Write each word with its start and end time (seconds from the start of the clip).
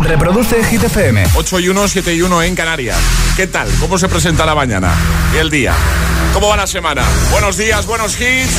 Reproduce 0.00 0.62
Hit 0.64 0.84
FM. 0.84 1.24
8 1.34 1.60
y 1.60 1.68
1, 1.68 1.88
7 1.88 2.14
y 2.14 2.22
1 2.22 2.42
en 2.42 2.54
Canarias. 2.54 2.96
¿Qué 3.36 3.46
tal? 3.46 3.68
¿Cómo 3.80 3.98
se 3.98 4.08
presenta 4.08 4.46
la 4.46 4.54
mañana 4.54 4.92
y 5.34 5.38
el 5.38 5.50
día? 5.50 5.74
¿Cómo 6.32 6.48
va 6.48 6.56
la 6.56 6.66
semana? 6.66 7.02
Buenos 7.30 7.56
días, 7.56 7.84
buenos 7.86 8.18
hits. 8.18 8.52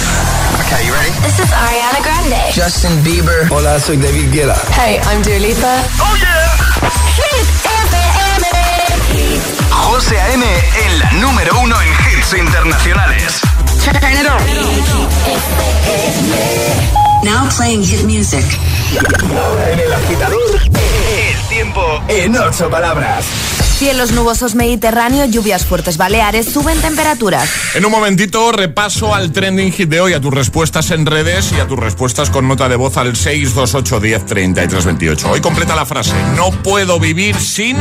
Okay, 0.66 0.86
you 0.86 0.94
ready? 0.94 1.12
This 1.24 1.40
is 1.40 1.52
Ariana 1.52 2.00
Grande. 2.04 2.38
Justin 2.54 3.04
Bieber. 3.04 3.48
Hola, 3.50 3.80
soy 3.80 3.98
David 3.98 4.32
Guetta. 4.32 4.56
Hey, 4.76 5.00
I'm 5.12 5.22
Dua 5.24 5.40
Lipa. 5.40 5.84
¡Oh, 6.00 6.16
yeah! 6.18 6.52
Hit 7.16 7.48
FM. 7.88 8.48
José 9.72 10.20
A.M. 10.20 10.46
en 10.86 11.00
la 11.00 11.12
número 11.14 11.60
uno 11.60 11.76
en 11.82 11.90
hits 11.90 12.34
internacionales. 12.34 13.42
Turn 13.84 14.14
it 14.14 14.28
on. 16.98 17.03
Now 17.24 17.50
playing 17.56 17.84
hit 17.84 18.04
music. 18.04 18.44
Ahora 19.36 19.72
en 19.72 19.80
el 19.80 19.94
agitador, 19.94 20.62
el 20.64 21.48
tiempo 21.50 21.82
en 22.08 22.36
ocho 22.38 22.70
palabras. 22.70 23.26
Cielos 23.78 24.12
nubosos 24.12 24.56
mediterráneo, 24.56 25.26
lluvias 25.26 25.66
fuertes 25.66 25.98
baleares, 25.98 26.46
suben 26.52 26.80
temperaturas. 26.82 27.50
En 27.76 27.86
un 27.86 27.92
momentito 27.92 28.52
repaso 28.52 29.16
al 29.16 29.32
trending 29.32 29.72
hit 29.72 29.90
de 29.90 30.02
hoy, 30.02 30.14
a 30.14 30.22
tus 30.22 30.34
respuestas 30.34 30.92
en 30.92 31.06
redes 31.06 31.52
y 31.52 31.60
a 31.60 31.68
tus 31.68 31.80
respuestas 31.80 32.30
con 32.30 32.48
nota 32.48 32.70
de 32.70 32.76
voz 32.76 32.98
al 32.98 33.16
628 33.16 34.00
10 34.00 34.26
33 34.26 34.86
28. 34.86 35.32
Hoy 35.32 35.42
completa 35.42 35.76
la 35.76 35.86
frase, 35.86 36.14
no 36.36 36.52
puedo 36.52 37.00
vivir 37.00 37.36
sin... 37.40 37.78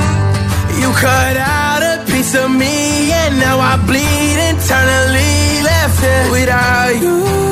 You 0.81 0.91
cut 0.93 1.37
out 1.37 1.83
a 1.83 2.03
piece 2.06 2.34
of 2.34 2.48
me 2.48 3.12
and 3.12 3.39
now 3.39 3.61
I 3.61 3.77
bleed 3.87 4.39
internally 4.51 5.62
left 5.62 6.03
it 6.03 6.33
without 6.33 6.95
you, 7.01 7.52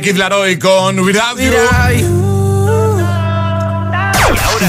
Este 0.00 0.12
Kid 0.12 0.18
Laroi 0.18 0.58
con 0.58 0.98
Without 1.00 1.38
You. 1.38 1.50
without 1.50 1.92
you. 1.92 2.08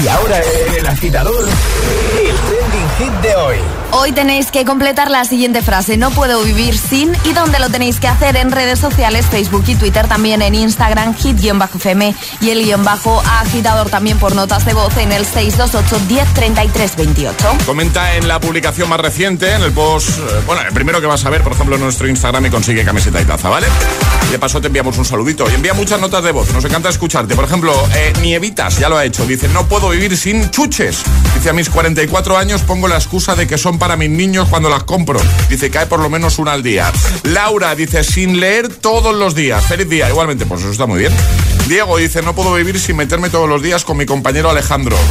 Y 0.04 0.08
ahora 0.08 0.40
el 0.76 0.86
agitador, 0.86 1.48
el 1.48 1.48
trending 1.48 2.21
hit 2.98 3.12
de 3.22 3.34
hoy. 3.36 3.56
Hoy 3.94 4.12
tenéis 4.12 4.50
que 4.50 4.64
completar 4.64 5.10
la 5.10 5.24
siguiente 5.26 5.60
frase, 5.60 5.98
no 5.98 6.10
puedo 6.10 6.42
vivir 6.42 6.78
sin, 6.78 7.12
y 7.24 7.34
donde 7.34 7.58
lo 7.58 7.68
tenéis 7.68 8.00
que 8.00 8.08
hacer 8.08 8.36
en 8.36 8.50
redes 8.50 8.78
sociales, 8.78 9.26
Facebook 9.26 9.64
y 9.66 9.74
Twitter, 9.74 10.08
también 10.08 10.40
en 10.40 10.54
Instagram, 10.54 11.14
hit-fm 11.14 12.14
y 12.40 12.50
el 12.50 12.64
guion 12.64 12.84
bajo 12.84 13.20
agitador 13.20 13.90
también 13.90 14.18
por 14.18 14.34
notas 14.34 14.64
de 14.64 14.72
voz 14.72 14.96
en 14.96 15.12
el 15.12 15.26
628 15.26 16.06
10 16.08 16.96
28. 16.96 17.36
Comenta 17.66 18.16
en 18.16 18.28
la 18.28 18.40
publicación 18.40 18.88
más 18.88 18.98
reciente, 18.98 19.52
en 19.52 19.62
el 19.62 19.72
post, 19.72 20.18
eh, 20.18 20.22
bueno, 20.46 20.62
el 20.62 20.72
primero 20.72 21.00
que 21.00 21.06
vas 21.06 21.24
a 21.26 21.30
ver, 21.30 21.42
por 21.42 21.52
ejemplo, 21.52 21.76
en 21.76 21.82
nuestro 21.82 22.08
Instagram 22.08 22.46
y 22.46 22.50
consigue 22.50 22.84
camiseta 22.84 23.20
y 23.20 23.26
taza, 23.26 23.50
¿vale? 23.50 23.66
De 24.30 24.38
paso 24.38 24.60
te 24.60 24.68
enviamos 24.68 24.96
un 24.96 25.04
saludito 25.04 25.50
y 25.50 25.54
envía 25.54 25.74
muchas 25.74 26.00
notas 26.00 26.24
de 26.24 26.32
voz, 26.32 26.50
nos 26.54 26.64
encanta 26.64 26.88
escucharte. 26.88 27.34
Por 27.34 27.44
ejemplo, 27.44 27.74
eh, 27.94 28.14
Nievitas 28.22 28.78
ya 28.78 28.88
lo 28.88 28.96
ha 28.96 29.04
hecho, 29.04 29.26
dice, 29.26 29.48
no 29.48 29.66
puedo 29.66 29.90
vivir 29.90 30.16
sin 30.16 30.50
chuches. 30.50 31.02
Dice, 31.34 31.50
a 31.50 31.52
mis 31.52 31.68
44 31.68 32.38
años 32.38 32.62
pongo 32.62 32.81
la 32.88 32.96
excusa 32.96 33.34
de 33.34 33.46
que 33.46 33.58
son 33.58 33.78
para 33.78 33.96
mis 33.96 34.10
niños 34.10 34.48
cuando 34.48 34.68
las 34.68 34.84
compro. 34.84 35.20
Dice, 35.48 35.70
cae 35.70 35.86
por 35.86 36.00
lo 36.00 36.10
menos 36.10 36.38
una 36.38 36.52
al 36.52 36.62
día. 36.62 36.90
Laura 37.24 37.74
dice, 37.74 38.04
sin 38.04 38.40
leer 38.40 38.68
todos 38.68 39.14
los 39.14 39.34
días. 39.34 39.64
Feliz 39.66 39.88
día, 39.88 40.08
igualmente, 40.08 40.46
pues 40.46 40.60
eso 40.62 40.70
está 40.70 40.86
muy 40.86 41.00
bien. 41.00 41.12
Diego 41.68 41.96
dice, 41.96 42.22
no 42.22 42.34
puedo 42.34 42.54
vivir 42.54 42.78
sin 42.78 42.96
meterme 42.96 43.30
todos 43.30 43.48
los 43.48 43.62
días 43.62 43.84
con 43.84 43.96
mi 43.96 44.06
compañero 44.06 44.50
Alejandro. 44.50 44.96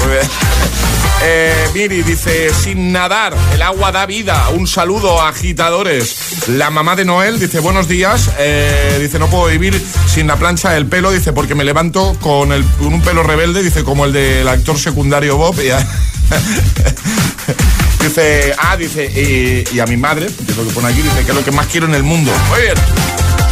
Eh, 1.23 1.69
Miri 1.75 2.01
dice, 2.01 2.51
sin 2.51 2.91
nadar, 2.91 3.35
el 3.53 3.61
agua 3.61 3.91
da 3.91 4.07
vida. 4.07 4.49
Un 4.49 4.65
saludo 4.65 5.21
agitadores. 5.21 6.47
La 6.47 6.71
mamá 6.71 6.95
de 6.95 7.05
Noel 7.05 7.39
dice, 7.39 7.59
buenos 7.59 7.87
días. 7.87 8.31
Eh, 8.39 8.97
dice, 8.99 9.19
no 9.19 9.29
puedo 9.29 9.45
vivir 9.45 9.79
sin 10.07 10.25
la 10.25 10.37
plancha 10.37 10.71
del 10.71 10.87
pelo. 10.87 11.11
Dice, 11.11 11.31
porque 11.31 11.53
me 11.53 11.63
levanto 11.63 12.17
con, 12.19 12.51
un 12.51 13.01
pelo 13.03 13.21
rebelde. 13.21 13.61
Dice, 13.61 13.83
como 13.83 14.05
el 14.05 14.13
del 14.13 14.47
actor 14.47 14.79
secundario 14.79 15.37
Bob. 15.37 15.55
dice, 18.01 18.53
ah, 18.57 18.77
dice, 18.77 19.65
y, 19.71 19.79
a 19.79 19.85
mi 19.85 19.97
madre, 19.97 20.27
que 20.27 20.51
es 20.51 20.57
lo 20.57 20.65
que 20.65 20.71
pone 20.71 20.89
aquí, 20.89 21.01
dice 21.01 21.23
que 21.23 21.31
es 21.31 21.35
lo 21.35 21.43
que 21.43 21.51
más 21.51 21.67
quiero 21.67 21.87
en 21.87 21.95
el 21.95 22.03
mundo. 22.03 22.31
Muy 22.49 22.61
bien. 22.61 22.75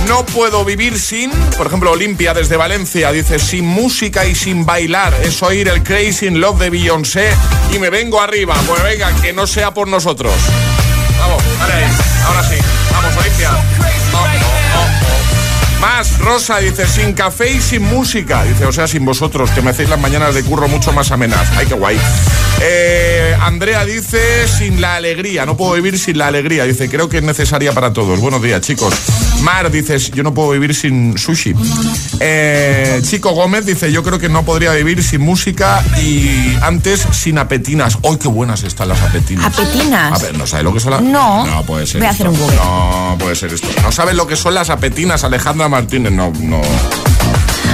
No 0.07 0.25
puedo 0.25 0.63
vivir 0.63 0.97
sin, 0.97 1.29
por 1.57 1.67
ejemplo, 1.67 1.91
Olimpia 1.91 2.33
desde 2.33 2.55
Valencia 2.57 3.11
dice, 3.11 3.37
sin 3.37 3.65
música 3.65 4.25
y 4.25 4.33
sin 4.33 4.65
bailar, 4.65 5.13
es 5.23 5.43
oír 5.43 5.67
el 5.67 5.83
Crazy 5.83 6.27
in 6.27 6.39
Love 6.39 6.59
de 6.59 6.69
Beyoncé 6.69 7.29
y 7.73 7.79
me 7.79 7.89
vengo 7.89 8.21
arriba. 8.21 8.55
Pues 8.65 8.81
venga, 8.81 9.13
que 9.21 9.33
no 9.33 9.45
sea 9.45 9.73
por 9.73 9.87
nosotros. 9.87 10.33
Vamos, 11.19 11.43
vale 11.59 11.85
ahora 12.25 12.43
sí. 12.43 12.55
Vamos, 12.91 13.17
Olimpia. 13.17 13.51
Oh, 13.51 14.17
oh, 14.17 14.25
oh. 14.77 15.81
Más, 15.81 16.17
Rosa 16.19 16.57
dice, 16.59 16.87
sin 16.87 17.13
café 17.13 17.51
y 17.53 17.61
sin 17.61 17.83
música. 17.83 18.43
Dice, 18.43 18.65
o 18.65 18.71
sea, 18.71 18.87
sin 18.87 19.05
vosotros, 19.05 19.49
que 19.51 19.61
me 19.61 19.69
hacéis 19.69 19.89
las 19.89 19.99
mañanas 19.99 20.35
de 20.35 20.43
curro 20.43 20.67
mucho 20.67 20.91
más 20.91 21.11
amenas. 21.11 21.47
Ay, 21.57 21.67
qué 21.67 21.73
guay. 21.73 21.97
Eh, 22.61 23.35
Andrea 23.41 23.85
dice 23.85 24.47
sin 24.47 24.81
la 24.81 24.95
alegría, 24.95 25.45
no 25.45 25.55
puedo 25.55 25.73
vivir 25.73 25.97
sin 25.97 26.17
la 26.17 26.27
alegría. 26.27 26.65
Dice, 26.65 26.89
creo 26.89 27.07
que 27.07 27.17
es 27.17 27.23
necesaria 27.23 27.71
para 27.71 27.93
todos. 27.93 28.19
Buenos 28.19 28.41
días, 28.41 28.61
chicos. 28.61 28.93
Mar 29.41 29.71
dice, 29.71 29.97
yo 30.13 30.23
no 30.23 30.33
puedo 30.33 30.49
vivir 30.51 30.75
sin 30.75 31.17
sushi. 31.17 31.53
Eh, 32.19 33.01
Chico 33.03 33.31
Gómez 33.31 33.65
dice, 33.65 33.91
yo 33.91 34.03
creo 34.03 34.19
que 34.19 34.27
no 34.27 34.43
podría 34.43 34.73
vivir 34.73 35.01
sin 35.03 35.21
música 35.21 35.81
y 36.03 36.53
antes 36.61 37.07
sin 37.11 37.37
apetinas. 37.37 37.97
¡Ay, 38.03 38.17
qué 38.17 38.27
buenas 38.27 38.63
están 38.63 38.89
las 38.89 39.01
apetinas! 39.01 39.45
¿Apetinas? 39.45 40.11
A 40.21 40.25
ver, 40.25 40.37
¿no 40.37 40.45
sabes 40.45 40.65
lo 40.65 40.73
que 40.73 40.79
son 40.81 40.91
las 40.91 41.01
No. 41.01 41.45
No, 41.45 41.63
puede 41.63 41.87
ser. 41.87 41.99
Voy 42.01 42.07
a 42.07 42.11
esto. 42.11 42.23
hacer 42.25 42.33
un 42.33 42.39
Google. 42.39 42.57
No, 42.57 43.15
puede 43.19 43.35
ser 43.35 43.53
esto. 43.53 43.67
¿No 43.81 43.91
sabes 43.93 44.15
lo 44.15 44.27
que 44.27 44.35
son 44.35 44.53
las 44.53 44.69
apetinas, 44.69 45.23
Alejandra 45.23 45.69
Martínez? 45.69 46.11
No, 46.11 46.33
no. 46.41 46.61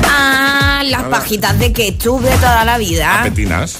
Ah, 0.07 0.83
las 0.85 1.03
pajitas 1.03 1.57
de 1.57 1.73
ketchup 1.73 2.21
de 2.21 2.35
toda 2.37 2.63
la 2.65 2.77
vida. 2.77 3.21
Apetinas. 3.21 3.77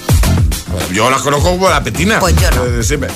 Ver, 0.76 0.92
Yo 0.94 1.10
las 1.10 1.22
conozco 1.22 1.50
como 1.52 1.70
la 1.70 1.84
petina. 1.84 2.20
Pues 2.20 2.36
yo 2.36 2.50
no. 2.52 2.66
Eh, 2.66 2.84
siempre. 2.84 3.10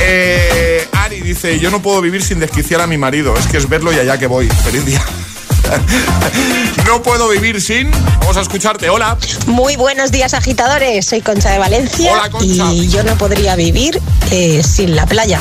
Eh, 0.00 0.88
Ari 0.92 1.20
dice, 1.20 1.58
yo 1.58 1.70
no 1.70 1.80
puedo 1.82 2.00
vivir 2.00 2.22
sin 2.22 2.40
desquiciar 2.40 2.80
a 2.80 2.86
mi 2.86 2.98
marido. 2.98 3.34
Es 3.36 3.46
que 3.46 3.58
es 3.58 3.68
verlo 3.68 3.92
y 3.92 3.98
allá 3.98 4.18
que 4.18 4.26
voy. 4.26 4.48
Feliz 4.48 4.84
día. 4.84 5.02
no 6.86 7.02
puedo 7.02 7.28
vivir 7.28 7.60
sin... 7.60 7.90
Vamos 8.20 8.36
a 8.36 8.40
escucharte. 8.40 8.90
Hola. 8.90 9.16
Muy 9.46 9.76
buenos 9.76 10.10
días 10.10 10.34
agitadores, 10.34 11.06
soy 11.06 11.20
Concha 11.20 11.50
de 11.50 11.58
Valencia 11.58 12.12
Hola, 12.12 12.30
Concha. 12.30 12.72
y 12.72 12.88
yo 12.88 13.02
no 13.04 13.16
podría 13.16 13.56
vivir 13.56 14.00
eh, 14.30 14.62
sin 14.62 14.96
la 14.96 15.06
playa. 15.06 15.40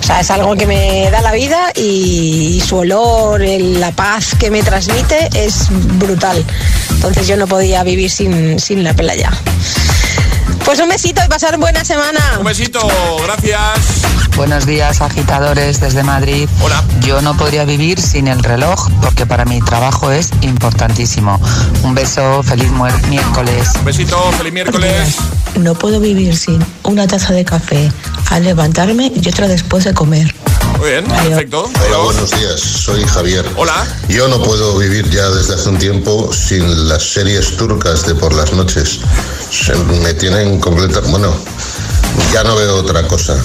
O 0.00 0.06
sea, 0.06 0.20
es 0.20 0.30
algo 0.30 0.54
que 0.56 0.66
me 0.66 1.08
da 1.10 1.20
la 1.22 1.32
vida 1.32 1.72
y 1.74 2.62
su 2.66 2.76
olor, 2.78 3.42
el- 3.42 3.80
la 3.80 3.92
paz 3.92 4.34
que 4.38 4.50
me 4.50 4.62
transmite 4.62 5.28
es 5.34 5.66
brutal. 5.98 6.44
Entonces 6.90 7.26
yo 7.26 7.36
no 7.36 7.46
podía 7.46 7.82
vivir 7.84 8.10
sin, 8.10 8.58
sin 8.58 8.84
la 8.84 8.92
playa. 8.94 9.30
Pues 10.64 10.80
un 10.80 10.88
besito 10.88 11.20
y 11.24 11.28
pasar 11.28 11.58
buena 11.58 11.84
semana. 11.84 12.20
Un 12.38 12.44
besito. 12.44 12.80
Gracias. 13.22 14.02
Buenos 14.36 14.66
días, 14.66 15.00
agitadores 15.00 15.80
desde 15.80 16.02
Madrid. 16.02 16.48
Hola. 16.60 16.82
Yo 17.00 17.22
no 17.22 17.36
podría 17.36 17.64
vivir 17.64 18.00
sin 18.00 18.28
el 18.28 18.42
reloj 18.42 18.88
porque 19.00 19.26
para 19.26 19.44
mi 19.44 19.60
trabajo 19.60 20.10
es 20.10 20.30
importantísimo. 20.40 21.40
Un 21.82 21.94
beso, 21.94 22.42
feliz 22.42 22.70
miércoles. 23.08 23.68
Un 23.78 23.84
besito. 23.84 24.18
Feliz 24.32 24.52
miércoles. 24.52 25.16
No 25.56 25.74
puedo 25.74 26.00
vivir 26.00 26.36
sin 26.36 26.64
una 26.82 27.06
taza 27.06 27.32
de 27.32 27.44
café 27.44 27.92
al 28.30 28.44
levantarme 28.44 29.12
y 29.14 29.28
otra 29.28 29.46
después 29.46 29.84
de 29.84 29.94
comer. 29.94 30.34
Muy 30.78 30.90
bien. 30.90 31.04
Perfecto. 31.06 31.70
Hola, 31.86 31.98
buenos 31.98 32.30
días. 32.30 32.60
Soy 32.60 33.04
Javier. 33.04 33.44
Hola. 33.56 33.86
Yo 34.08 34.28
no 34.28 34.42
puedo 34.42 34.76
vivir 34.78 35.08
ya 35.10 35.28
desde 35.30 35.54
hace 35.54 35.68
un 35.68 35.78
tiempo 35.78 36.30
sin 36.32 36.88
las 36.88 37.02
series 37.02 37.56
turcas 37.56 38.06
de 38.06 38.14
por 38.14 38.32
las 38.34 38.52
noches. 38.52 39.00
Se 39.50 39.74
me 39.74 40.14
tienen 40.14 40.60
completa. 40.60 41.00
Bueno, 41.00 41.34
ya 42.32 42.44
no 42.44 42.56
veo 42.56 42.76
otra 42.76 43.06
cosa. 43.06 43.36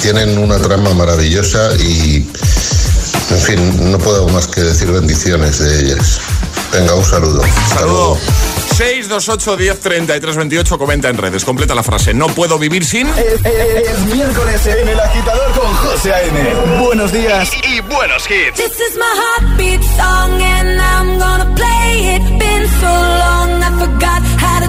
Tienen 0.00 0.38
una 0.38 0.58
trama 0.58 0.94
maravillosa 0.94 1.74
y, 1.76 2.26
en 3.30 3.40
fin, 3.40 3.90
no 3.90 3.98
puedo 3.98 4.28
más 4.28 4.46
que 4.46 4.62
decir 4.62 4.90
bendiciones 4.90 5.58
de 5.58 5.80
ellas. 5.80 6.20
Venga, 6.72 6.94
un 6.94 7.04
saludo. 7.04 7.42
Hasta 7.42 7.80
Saludo. 7.80 8.18
Luego. 8.80 9.20
628 9.20 9.56
10 9.56 9.80
33 9.80 10.36
28 10.36 10.78
comenta 10.78 11.08
en 11.08 11.16
redes. 11.18 11.44
Completa 11.44 11.74
la 11.74 11.82
frase. 11.82 12.14
No 12.14 12.26
puedo 12.28 12.58
vivir 12.58 12.84
sin. 12.84 13.06
Es, 13.08 13.16
es- 13.44 13.88
es 13.90 13.98
miércoles 14.14 14.66
en 14.66 14.88
El 14.88 15.00
Agitador 15.00 15.52
con 15.52 15.72
José 15.76 16.12
A.M. 16.12 16.80
Buenos 16.84 17.12
días 17.12 17.50
y, 17.64 17.76
y 17.76 17.80
buenos 17.80 18.24
hits. 18.30 18.56
This 18.56 18.72
is 18.80 18.96
my 18.96 19.46
heartbeat 19.46 19.82
song 19.82 20.42
and 20.42 20.80
I'm 20.80 21.18
gonna 21.18 21.54
play 21.54 22.16
it. 22.16 22.22
Been 22.38 22.68
so 22.80 22.86
long 22.86 23.62
I 23.62 23.70
forgot 23.78 24.22
how 24.38 24.60
to 24.60 24.68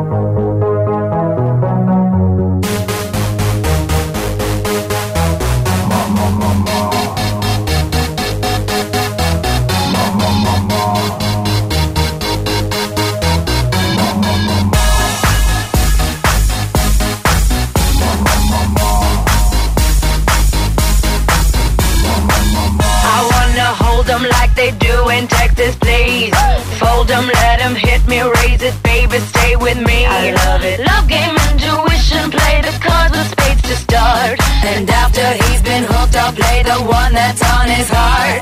Texas, 25.27 25.57
this 25.57 25.75
please. 25.75 26.33
Fold 26.79 27.07
them, 27.07 27.27
let 27.27 27.59
them 27.59 27.75
hit 27.75 28.05
me, 28.07 28.21
raise 28.21 28.61
it, 28.61 28.75
baby, 28.83 29.19
stay 29.19 29.55
with 29.55 29.77
me. 29.77 30.05
I 30.05 30.31
love 30.45 30.63
it. 30.63 30.79
Love 30.79 31.07
game, 31.07 31.35
intuition, 31.49 32.31
play 32.31 32.61
the 32.61 32.73
cards 32.81 33.13
with 33.15 33.29
spades 33.29 33.61
to 33.63 33.75
start. 33.75 34.39
And 34.63 34.89
after 34.89 35.25
he's 35.43 35.61
been 35.61 35.83
hooked, 35.83 36.15
I'll 36.15 36.33
play 36.33 36.63
the 36.63 36.79
one 36.85 37.13
that's 37.13 37.43
on 37.43 37.67
his 37.67 37.89
heart. 37.89 38.41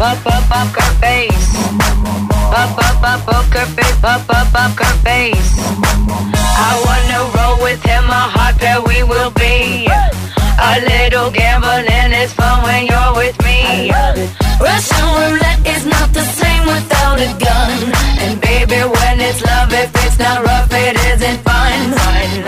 up 0.00 0.24
up 0.26 0.50
up 0.50 0.68
her 0.78 0.94
face. 1.00 1.54
Up 2.54 2.78
up 2.78 3.02
up 3.02 3.28
up 3.28 3.44
her 3.52 3.66
face. 3.74 4.04
Up 4.04 4.30
up 4.30 4.54
up 4.54 4.78
her 4.78 4.96
face. 5.02 5.52
I 5.58 6.70
wanna 6.86 7.20
roll 7.36 7.62
with 7.62 7.82
him. 7.82 8.04
A 8.04 8.22
heart 8.34 8.56
pair 8.58 8.80
we 8.80 9.02
will 9.02 9.30
be. 9.30 9.88
A 9.90 10.80
little 10.80 11.30
gambling 11.30 12.12
is 12.12 12.32
fun 12.32 12.62
when 12.62 12.86
you're 12.86 13.14
with 13.16 13.36
me. 13.42 13.90
Russian 14.60 15.06
roulette 15.18 15.66
is 15.66 15.84
not 15.84 16.12
the 16.12 16.24
same 16.24 16.64
without 16.66 17.18
a 17.18 17.30
gun. 17.38 17.92
And 18.22 18.40
baby, 18.40 18.80
when 18.86 19.20
it's 19.20 19.42
love, 19.42 19.72
if 19.72 19.90
it's 20.04 20.18
not 20.18 20.44
rough, 20.44 20.72
it 20.72 20.96
isn't 21.10 21.38
fun. 21.42 21.92
fun. 21.92 22.47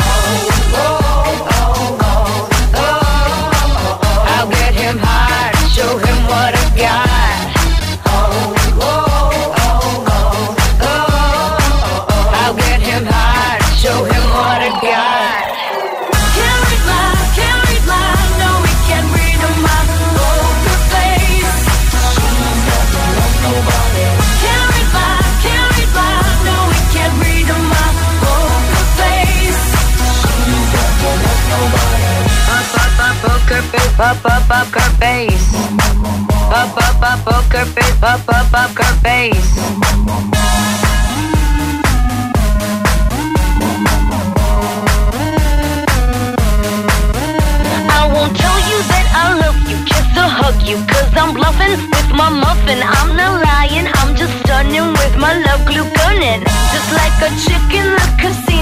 Won't 48.08 48.32
tell 48.34 48.60
you 48.70 48.78
that 48.88 49.06
I 49.12 49.36
love 49.36 49.60
you, 49.68 49.76
kiss 49.84 50.08
or 50.16 50.30
hug 50.32 50.56
you, 50.64 50.80
cause 50.88 51.12
I'm 51.12 51.34
bluffing 51.34 51.76
with 51.76 52.10
my 52.16 52.30
muffin. 52.30 52.80
I'm 52.80 53.14
not 53.20 53.44
lying, 53.44 53.84
I'm 54.00 54.16
just 54.16 54.32
stunning 54.40 54.96
with 54.96 55.14
my 55.20 55.36
love 55.44 55.66
glue 55.68 55.84
gunning. 56.00 56.40
Just 56.72 56.88
like 56.96 57.16
a 57.20 57.28
chick 57.44 57.68
in 57.76 58.00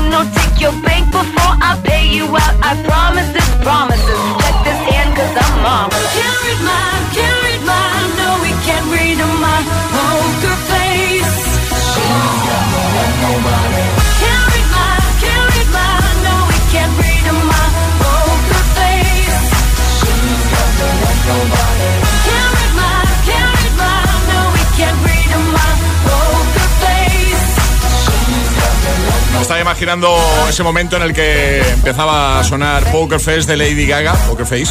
casino, 0.08 0.24
take 0.34 0.60
your 0.60 0.72
bank 0.82 1.10
before 1.10 1.54
I 1.60 1.80
pay 1.84 2.08
you 2.08 2.24
out. 2.24 2.54
I 2.62 2.74
promise 2.82 3.28
this 3.32 3.48
promises. 3.62 4.20
Check 4.40 4.56
this 4.64 4.80
hand, 4.88 5.16
cause 5.16 5.36
I'm. 5.36 5.90
Can't 5.90 6.38
read 6.44 6.62
my, 6.64 6.88
can't 7.14 7.38
read 7.44 7.62
my, 7.66 7.84
no, 8.16 8.28
we 8.42 8.50
can't 8.66 8.86
read 8.92 9.18
my 9.18 9.58
poker 9.94 10.56
face. 10.70 11.36
No. 11.98 12.24
Can't 14.20 14.44
read 14.52 14.68
my, 14.72 14.92
can't 15.22 15.46
read 15.52 15.70
no, 16.24 16.36
can't 16.72 16.94
read 17.00 17.26
my 17.52 17.64
poker 18.00 18.62
face. 18.76 19.40
She's 19.98 20.44
got 20.52 20.68
no 20.78 20.88
nobody. 21.28 22.07
Estaba 29.48 29.62
imaginando 29.62 30.14
ese 30.46 30.62
momento 30.62 30.96
en 30.96 31.02
el 31.04 31.14
que 31.14 31.60
empezaba 31.60 32.38
a 32.38 32.44
sonar 32.44 32.84
Poker 32.92 33.18
Face 33.18 33.46
de 33.46 33.56
Lady 33.56 33.86
Gaga, 33.86 34.12
Poker 34.26 34.44
Face. 34.44 34.66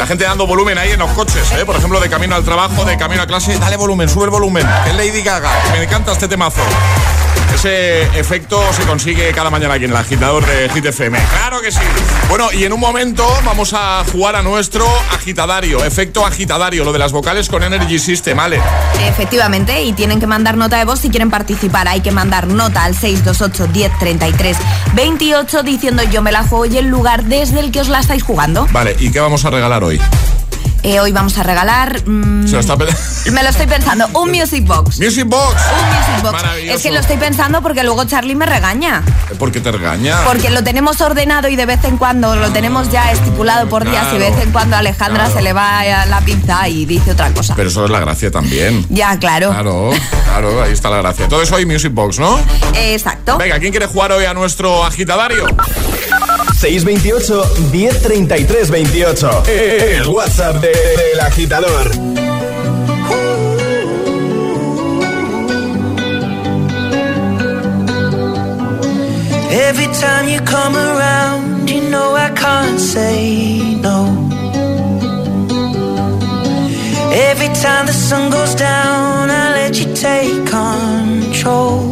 La 0.00 0.04
gente 0.04 0.24
dando 0.24 0.48
volumen 0.48 0.76
ahí 0.78 0.90
en 0.90 0.98
los 0.98 1.12
coches, 1.12 1.52
¿eh? 1.52 1.64
por 1.64 1.76
ejemplo, 1.76 2.00
de 2.00 2.10
camino 2.10 2.34
al 2.34 2.42
trabajo, 2.42 2.84
de 2.84 2.96
camino 2.96 3.22
a 3.22 3.28
clase. 3.28 3.56
Dale 3.56 3.76
volumen, 3.76 4.08
sube 4.08 4.24
el 4.24 4.30
volumen. 4.30 4.66
Es 4.88 4.96
Lady 4.96 5.22
Gaga. 5.22 5.52
Me 5.70 5.84
encanta 5.84 6.10
este 6.10 6.26
temazo. 6.26 6.60
Ese 7.54 8.02
efecto 8.18 8.60
se 8.72 8.82
consigue 8.84 9.32
cada 9.32 9.50
mañana 9.50 9.74
aquí 9.74 9.84
en 9.84 9.90
el 9.90 9.96
agitador 9.96 10.44
de 10.46 10.68
Hit 10.70 10.86
FM. 10.86 11.18
Claro 11.30 11.60
que 11.60 11.70
sí. 11.70 11.80
Bueno, 12.28 12.48
y 12.52 12.64
en 12.64 12.72
un 12.72 12.80
momento 12.80 13.26
vamos 13.44 13.74
a 13.74 14.04
jugar 14.10 14.36
a 14.36 14.42
nuestro 14.42 14.86
agitadario, 15.12 15.84
efecto 15.84 16.24
agitadario, 16.24 16.84
lo 16.84 16.92
de 16.92 16.98
las 16.98 17.12
vocales 17.12 17.48
con 17.48 17.62
Energy 17.62 17.98
System, 17.98 18.36
¿vale? 18.36 18.60
Efectivamente, 19.06 19.82
y 19.82 19.92
tienen 19.92 20.20
que 20.20 20.26
mandar 20.26 20.56
nota 20.56 20.78
de 20.78 20.84
voz 20.84 21.00
si 21.00 21.10
quieren 21.10 21.30
participar. 21.30 21.88
Hay 21.88 22.00
que 22.00 22.12
mandar 22.12 22.46
nota 22.46 22.84
al 22.84 22.94
628 22.94 23.72
10 23.72 23.98
33 23.98 24.56
28 24.94 25.62
diciendo 25.62 26.02
yo 26.04 26.22
me 26.22 26.32
la 26.32 26.44
juego 26.44 26.66
y 26.66 26.78
el 26.78 26.86
lugar 26.86 27.24
desde 27.24 27.60
el 27.60 27.72
que 27.72 27.80
os 27.80 27.88
la 27.88 28.00
estáis 28.00 28.22
jugando. 28.22 28.66
Vale, 28.72 28.96
¿y 28.98 29.10
qué 29.10 29.20
vamos 29.20 29.44
a 29.44 29.50
regalar 29.50 29.84
hoy? 29.84 30.00
Eh, 30.82 30.98
hoy 30.98 31.12
vamos 31.12 31.36
a 31.36 31.42
regalar. 31.42 32.02
mm, 32.06 32.46
Se 32.46 32.54
lo 32.54 32.60
está 32.60 32.76
me 33.32 33.42
lo 33.42 33.48
estoy 33.50 33.66
pensando. 33.66 34.08
Un 34.14 34.30
Music 34.30 34.64
Box. 34.66 34.98
Music 34.98 35.24
Box. 35.26 35.54
Un 35.54 35.88
Music 35.88 36.22
Box. 36.22 36.42
Es 36.64 36.82
que 36.82 36.90
lo 36.90 37.00
estoy 37.00 37.16
pensando 37.18 37.60
porque 37.62 37.82
luego 37.84 38.04
Charlie 38.04 38.34
me 38.34 38.46
regaña. 38.46 39.02
¿Por 39.38 39.52
qué 39.52 39.60
te 39.60 39.70
regaña? 39.72 40.22
Porque 40.24 40.48
lo 40.50 40.64
tenemos 40.64 41.00
ordenado 41.02 41.48
y 41.48 41.56
de 41.56 41.66
vez 41.66 41.84
en 41.84 41.98
cuando 41.98 42.34
lo 42.34 42.50
tenemos 42.50 42.90
ya 42.90 43.12
estipulado 43.12 43.68
por 43.68 43.88
días 43.88 44.06
y 44.14 44.18
de 44.18 44.30
vez 44.30 44.42
en 44.42 44.52
cuando 44.52 44.76
a 44.76 44.78
Alejandra 44.78 45.24
Claro. 45.24 45.34
se 45.34 45.42
le 45.42 45.52
va 45.52 45.80
a 45.80 46.06
la 46.06 46.20
pinza 46.22 46.66
y 46.68 46.86
dice 46.86 47.12
otra 47.12 47.30
cosa. 47.32 47.54
Pero 47.56 47.68
eso 47.68 47.84
es 47.84 47.90
la 47.90 48.00
gracia 48.00 48.30
también. 48.30 48.86
Ya, 48.88 49.18
claro. 49.18 49.50
Claro, 49.50 49.90
claro, 50.24 50.62
ahí 50.62 50.72
está 50.72 50.88
la 50.88 50.98
gracia. 50.98 51.28
Todo 51.28 51.42
eso 51.42 51.56
hoy 51.56 51.66
Music 51.66 51.92
Box, 51.92 52.18
¿no? 52.18 52.38
Exacto. 52.74 53.36
Venga, 53.38 53.58
¿quién 53.58 53.70
quiere 53.70 53.86
jugar 53.86 54.12
hoy 54.12 54.24
a 54.24 54.32
nuestro 54.34 54.84
agitadario? 54.84 55.44
628 56.60 57.70
1033 57.72 58.66
28. 58.70 59.42
El 59.48 60.08
WhatsApp 60.08 60.60
de- 60.60 60.68
del 60.68 61.20
agitador. 61.20 61.90
Every 69.68 69.86
time 70.04 70.28
you 70.28 70.40
come 70.40 70.76
around, 70.76 71.68
you 71.68 71.82
know 71.90 72.14
I 72.14 72.30
can't 72.30 72.78
say 72.78 73.74
no. 73.80 73.98
Every 77.30 77.48
time 77.64 77.86
the 77.86 77.92
sun 77.92 78.30
goes 78.30 78.54
down, 78.54 79.30
I 79.30 79.44
let 79.58 79.74
you 79.80 79.92
take 79.94 80.46
control. 80.46 81.89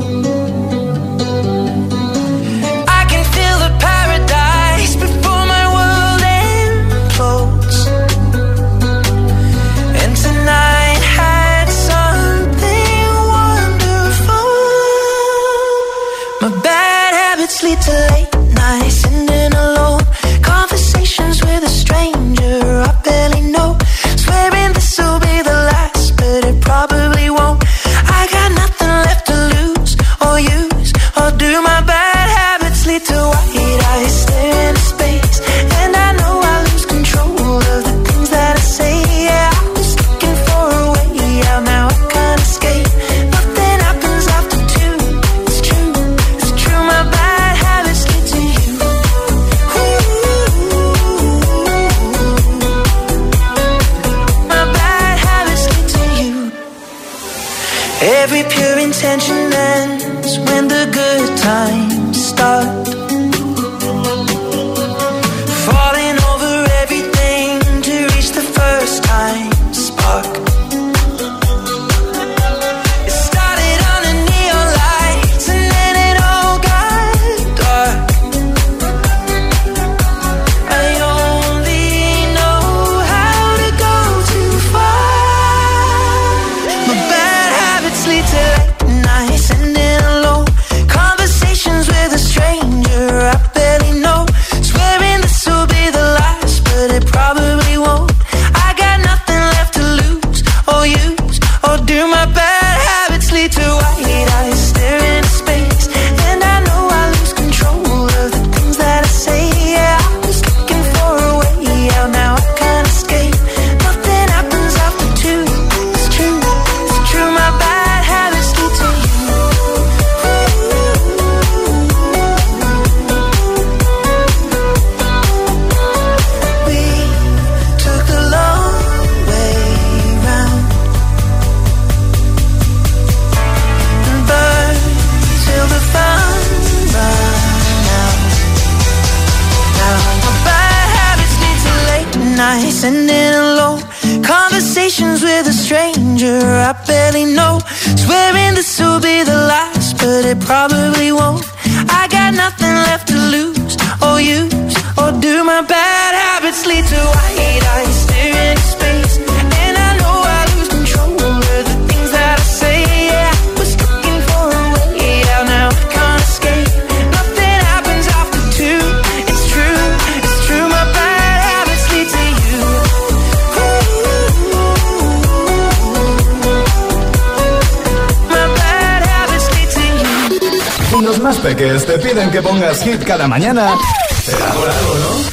mañana. 183.29 183.77
Será. 184.25 184.53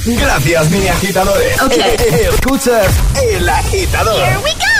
Gracias, 0.05 0.69
mini 0.69 0.87
agitadores. 0.87 1.61
Okay. 1.61 1.79
Eh, 1.79 1.95
eh, 1.97 2.05
eh, 2.11 2.29
escuchas 2.33 2.87
El 3.33 3.49
Agitador. 3.49 4.23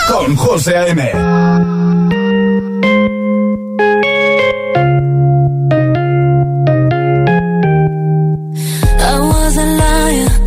Con 0.08 0.36
José 0.36 0.78
A.M. 0.78 1.12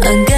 again. 0.09 0.38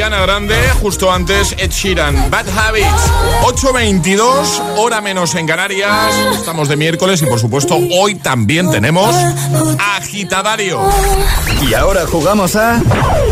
Ariana 0.00 0.22
Grande, 0.22 0.56
justo 0.80 1.12
antes 1.12 1.54
Ed 1.58 1.70
Sheeran, 1.72 2.30
Bad 2.30 2.46
Habits. 2.58 2.86
8.22, 3.42 4.78
hora 4.78 5.02
menos 5.02 5.34
en 5.34 5.46
Canarias. 5.46 6.14
Estamos 6.32 6.68
de 6.70 6.76
miércoles 6.76 7.20
y 7.20 7.26
por 7.26 7.38
supuesto 7.38 7.78
hoy 7.98 8.14
también 8.14 8.70
tenemos 8.70 9.14
Agitadario. 9.78 10.80
Y 11.68 11.74
ahora 11.74 12.06
jugamos 12.06 12.56
a 12.56 12.80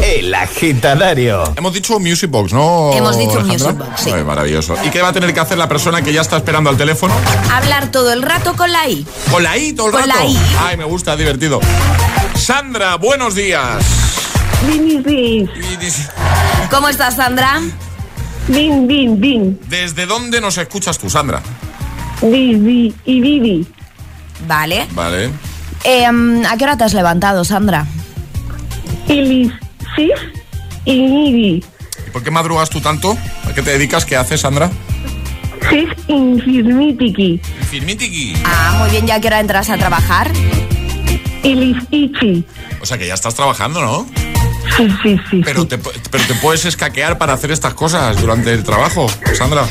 El 0.02 0.35
Agitadario. 0.35 1.54
Hemos 1.57 1.72
dicho 1.72 1.98
Music 1.98 2.28
Box, 2.31 2.52
¿no? 2.52 2.92
Hemos 2.92 3.16
dicho 3.16 3.38
Alejandra? 3.38 3.72
Music 3.72 3.78
Box, 3.88 4.00
sí. 4.02 4.11
Ay, 4.14 4.24
maravilloso. 4.24 4.74
¿Y 4.85 4.90
qué 4.90 5.00
va 5.00 5.09
a 5.09 5.12
tener 5.14 5.33
que 5.33 5.40
hacer 5.40 5.57
la 5.57 5.70
persona 5.70 6.02
que 6.02 6.12
ya 6.12 6.20
está 6.20 6.37
esperando 6.37 6.68
al 6.68 6.76
teléfono? 6.76 7.14
Hablar 7.50 7.90
todo 7.90 8.12
el 8.12 8.20
rato 8.20 8.54
con 8.59 8.70
la 8.70 8.87
I. 8.87 9.07
Con 9.31 9.42
la 9.42 9.57
I 9.57 9.72
todo 9.72 9.87
el 9.87 9.92
Con 9.92 10.02
rato. 10.02 10.18
la 10.18 10.26
I. 10.26 10.38
Ay, 10.61 10.76
me 10.76 10.85
gusta, 10.85 11.16
divertido. 11.16 11.61
Sandra, 12.35 12.96
buenos 12.96 13.35
días. 13.35 13.83
¿Cómo 16.70 16.88
estás, 16.88 17.16
Sandra? 17.16 17.61
bin, 18.48 18.87
bin, 18.87 19.20
bin, 19.20 19.61
¿Desde 19.68 20.07
dónde 20.07 20.40
nos 20.40 20.59
escuchas 20.59 20.98
tú, 20.98 21.09
Sandra? 21.11 21.42
bi 22.20 22.94
y 23.04 23.20
bibi. 23.20 23.66
Vale. 24.46 24.87
Vale. 24.92 25.31
Em, 25.85 26.44
¿A 26.44 26.57
qué 26.57 26.64
hora 26.64 26.76
te 26.76 26.85
has 26.85 26.94
levantado, 26.94 27.44
Sandra? 27.44 27.87
Ilis, 29.07 29.52
sis 29.96 30.11
y 30.85 31.00
nibi. 31.00 31.64
¿Y 32.07 32.11
por 32.11 32.22
qué 32.22 32.31
madrugas 32.31 32.68
tú 32.70 32.81
tanto? 32.81 33.16
¿A 33.48 33.54
qué 33.54 33.62
te 33.62 33.70
dedicas? 33.70 34.04
¿Qué 34.04 34.16
haces, 34.16 34.40
Sandra? 34.40 34.70
Sis 35.70 35.88
infirmitiki. 36.09 37.40
Firmitiki. 37.70 38.35
Ah, 38.44 38.76
muy 38.81 38.90
bien, 38.90 39.07
¿ya 39.07 39.16
a 39.16 39.20
qué 39.20 39.28
hora 39.28 39.40
entras 39.40 39.70
a 39.70 39.76
trabajar? 39.78 40.31
Ilis 41.42 41.76
ichi. 41.90 42.44
O 42.81 42.87
sea 42.87 42.98
que 42.98 43.07
ya 43.07 43.14
estás 43.14 43.35
trabajando, 43.35 43.81
¿no? 43.81 44.07
Sí, 44.78 44.88
sí, 45.02 45.20
sí. 45.30 45.42
Pero 45.44 45.66
te, 45.66 45.78
pu- 45.78 45.90
pero 46.10 46.24
te 46.24 46.34
puedes 46.34 46.64
escaquear 46.64 47.18
para 47.18 47.32
hacer 47.34 47.50
estas 47.50 47.74
cosas 47.74 48.18
durante 48.20 48.52
el 48.52 48.62
trabajo, 48.64 49.06
Sandra. 49.36 49.64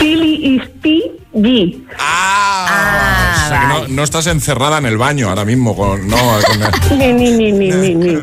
Ispi 0.00 1.02
gi. 1.34 1.86
Ah, 1.98 3.32
o 3.34 3.48
sea 3.48 3.60
que 3.60 3.66
no, 3.66 3.88
no 3.88 4.02
estás 4.04 4.26
encerrada 4.26 4.78
en 4.78 4.86
el 4.86 4.98
baño 4.98 5.28
ahora 5.30 5.44
mismo 5.46 5.74
con. 5.74 6.06
No, 6.06 6.16
con 6.18 6.98
Ni, 6.98 7.12
ni, 7.12 7.30
ni, 7.32 7.50
ni, 7.52 7.70
ni, 7.70 7.94
ni. 7.94 8.18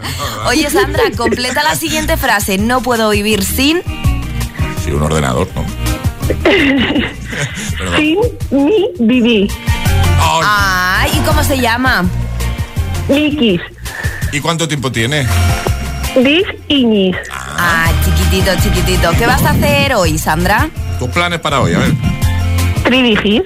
Oye, 0.47 0.69
Sandra, 0.69 1.03
completa 1.17 1.63
la 1.63 1.75
siguiente 1.75 2.15
frase. 2.17 2.57
No 2.59 2.81
puedo 2.81 3.09
vivir 3.09 3.43
sin... 3.43 3.81
sí, 4.85 4.91
un 4.91 5.01
ordenador, 5.01 5.47
¿no? 5.55 5.65
Sin 7.97 8.19
mi 8.51 8.87
bibi. 8.99 9.51
Oh, 10.21 10.41
Ay, 10.43 11.11
¿y 11.15 11.19
cómo 11.25 11.43
se 11.43 11.59
llama? 11.59 12.05
Likis. 13.07 13.61
¿Y 14.31 14.39
cuánto 14.41 14.67
tiempo 14.67 14.91
tiene? 14.91 15.25
Dis 16.23 16.43
inis. 16.67 17.15
Ah, 17.31 17.91
chiquitito, 18.03 18.51
chiquitito. 18.61 19.11
¿Qué 19.17 19.25
vas 19.25 19.41
a 19.43 19.51
hacer 19.51 19.93
hoy, 19.93 20.17
Sandra? 20.17 20.69
Tus 20.99 21.09
planes 21.09 21.39
para 21.39 21.61
hoy, 21.61 21.73
a 21.73 21.79
ver. 21.79 21.93
Tribigis. 22.83 23.43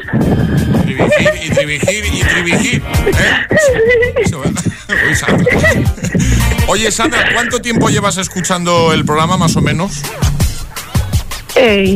Trivigir 0.84 1.30
y 1.44 1.50
trivigir 1.50 2.06
y 2.06 2.24
trivigir. 2.24 2.82
¿eh? 2.82 3.48
Oye, 6.68 6.92
Sandra, 6.92 7.34
¿cuánto 7.34 7.62
tiempo 7.62 7.90
llevas 7.90 8.18
escuchando 8.18 8.92
el 8.92 9.06
programa, 9.06 9.38
más 9.38 9.56
o 9.56 9.62
menos? 9.62 10.02
Eh. 11.56 11.96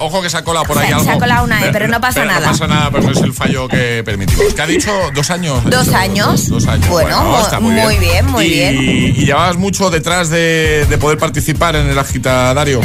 Ojo 0.00 0.22
que 0.22 0.30
se 0.30 0.36
ha 0.36 0.44
colado 0.44 0.64
por 0.66 0.78
ahí 0.78 0.88
Se- 0.88 0.92
algo. 0.94 1.04
se 1.04 1.10
ha 1.10 1.18
colado 1.18 1.44
una 1.44 1.64
E, 1.66 1.72
pero 1.72 1.88
no 1.88 2.00
pasa 2.00 2.24
nada. 2.24 2.40
No 2.40 2.46
pasa 2.52 2.66
nada, 2.66 2.90
pero 2.90 3.10
es 3.10 3.20
el 3.22 3.32
fallo 3.32 3.68
que 3.68 4.02
permitimos. 4.04 4.54
¿Qué 4.54 4.62
ha 4.62 4.66
dicho? 4.66 4.92
¿Dos 5.14 5.30
años? 5.30 5.64
Dos 5.64 5.86
dicho, 5.86 5.96
años. 5.96 6.48
Dos, 6.48 6.66
años. 6.66 6.88
Bueno, 6.88 7.40
está 7.40 7.58
muy, 7.60 7.72
muy 7.74 7.96
bien, 7.96 8.26
muy 8.26 8.44
y, 8.44 8.50
bien. 8.50 8.76
Y 8.76 9.12
llevabas 9.24 9.56
mucho 9.56 9.90
detrás 9.90 10.30
de, 10.30 10.86
de 10.88 10.98
poder 10.98 11.18
participar 11.18 11.74
en 11.76 11.88
el 11.88 11.98
agitadario. 11.98 12.80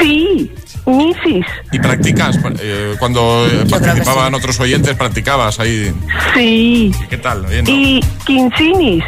Sí. 0.00 0.50
Misis. 0.86 1.46
¿Y 1.72 1.78
practicas? 1.78 2.38
Eh, 2.60 2.94
cuando 2.98 3.46
eh, 3.50 3.64
participaban 3.70 4.34
otros 4.34 4.60
oyentes, 4.60 4.94
practicabas 4.96 5.58
ahí. 5.58 5.90
Sí. 6.34 6.92
¿Qué 7.08 7.16
tal? 7.16 7.46
Bien, 7.46 7.64
¿no? 7.64 7.70
Y 7.70 8.04
quinsinis. 8.26 9.02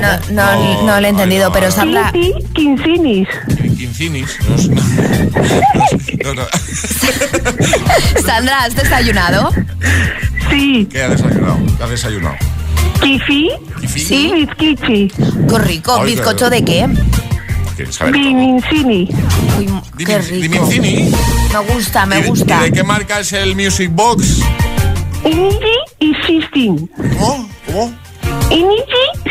No, 0.00 0.18
no, 0.30 0.82
no 0.84 1.00
lo 1.00 1.06
he 1.06 1.10
entendido, 1.10 1.52
pero 1.52 1.70
Sandra... 1.70 2.12
Quincinis. 2.54 3.28
No, 4.48 4.58
sé, 4.58 4.70
no, 6.24 6.34
no, 6.34 6.34
no. 6.34 6.46
Sandra, 8.24 8.64
¿has 8.64 8.74
desayunado? 8.74 9.50
Sí. 10.50 10.88
¿Qué 10.90 11.02
ha 11.02 11.08
desayunado? 11.08 11.58
¿Qué 11.76 11.84
ha 11.84 11.86
desayunado? 11.86 12.36
Kifi. 13.00 13.50
Kifi. 13.80 14.14
Y 14.14 14.32
bizquichi. 14.32 15.08
Qué 15.48 15.58
rico. 15.58 15.98
Ay, 16.00 16.12
¿Bizcocho 16.12 16.50
de 16.50 16.64
qué? 16.64 16.86
Uy, 16.86 16.96
qué 20.04 20.18
rico. 20.18 20.40
Dimincini. 20.40 21.10
Me 21.52 21.74
gusta, 21.74 22.04
¿Y 22.04 22.08
me 22.08 22.22
gusta. 22.22 22.60
¿Y 22.60 22.70
de 22.70 22.72
qué 22.72 22.82
marca 22.82 23.20
es 23.20 23.32
el 23.32 23.54
Music 23.54 23.90
Box? 23.92 24.40
Inigi 25.24 25.78
y 26.00 26.14
Sistin. 26.26 26.90
¿Cómo? 27.18 27.48
¿Cómo? 27.66 27.94
Inigi 28.50 28.84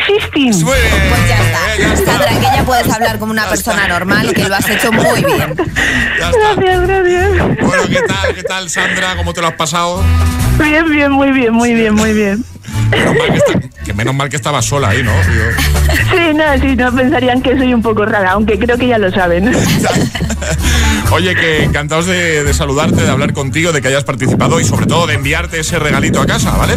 Sistin. 0.06 0.50
Bien. 0.52 0.64
Pues 0.64 1.28
ya 1.28 1.36
está. 1.42 1.96
Sandra, 2.04 2.28
que 2.28 2.56
ya 2.56 2.62
puedes 2.64 2.90
hablar 2.92 3.18
como 3.18 3.32
una 3.32 3.46
persona 3.48 3.88
normal, 3.88 4.32
que 4.34 4.48
lo 4.48 4.54
has 4.54 4.68
hecho 4.68 4.92
muy 4.92 5.24
bien. 5.24 5.54
Gracias, 6.18 6.80
gracias. 6.86 7.30
Bueno, 7.60 7.82
¿qué 7.88 8.00
tal? 8.06 8.34
¿Qué 8.34 8.42
tal, 8.42 8.70
Sandra? 8.70 9.16
¿Cómo 9.16 9.32
te 9.32 9.40
lo 9.40 9.48
has 9.48 9.54
pasado? 9.54 10.02
Bien, 10.58 10.88
bien, 10.90 11.12
muy 11.12 11.30
bien, 11.32 11.52
muy 11.52 11.74
bien, 11.74 11.94
muy 11.94 12.12
bien. 12.12 12.44
Menos 12.90 13.14
mal 13.16 13.30
que, 13.32 13.36
está- 13.38 13.60
que 13.84 13.92
menos 13.94 14.14
mal 14.14 14.28
que 14.28 14.36
estabas 14.36 14.64
sola 14.64 14.88
ahí, 14.90 15.02
¿no? 15.02 15.12
Yo- 15.12 15.62
Sí, 16.10 16.34
no, 16.34 16.44
sí, 16.60 16.76
no 16.76 16.92
pensarían 16.94 17.42
que 17.42 17.56
soy 17.56 17.74
un 17.74 17.82
poco 17.82 18.04
rara, 18.06 18.32
aunque 18.32 18.58
creo 18.58 18.76
que 18.78 18.86
ya 18.88 18.98
lo 18.98 19.10
saben. 19.10 19.52
Oye, 21.10 21.34
que 21.34 21.64
encantados 21.64 22.06
de, 22.06 22.44
de 22.44 22.54
saludarte, 22.54 23.02
de 23.02 23.10
hablar 23.10 23.32
contigo, 23.32 23.72
de 23.72 23.80
que 23.82 23.88
hayas 23.88 24.04
participado 24.04 24.60
y 24.60 24.64
sobre 24.64 24.86
todo 24.86 25.06
de 25.06 25.14
enviarte 25.14 25.60
ese 25.60 25.78
regalito 25.78 26.20
a 26.20 26.26
casa, 26.26 26.52
¿vale? 26.56 26.76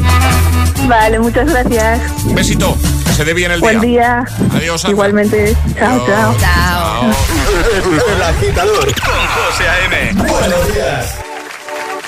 Vale, 0.88 1.20
muchas 1.20 1.48
gracias. 1.50 2.00
Un 2.26 2.36
besito, 2.36 2.76
que 3.06 3.13
se 3.13 3.26
dé 3.26 3.34
bien 3.34 3.52
el 3.52 3.60
Buen 3.60 3.80
día. 3.82 4.24
Adiós, 4.56 4.82
Sandra. 4.82 4.92
Igualmente. 4.96 5.56
Chao, 5.78 5.96
Adiós. 5.96 6.08
chao. 6.08 6.36
Chao. 6.39 7.04
El 8.15 8.22
agitador 8.24 8.86
con 8.86 9.28
José 9.28 9.68
A.M. 9.68 10.13
Buenos 10.13 10.74
días. 10.74 11.15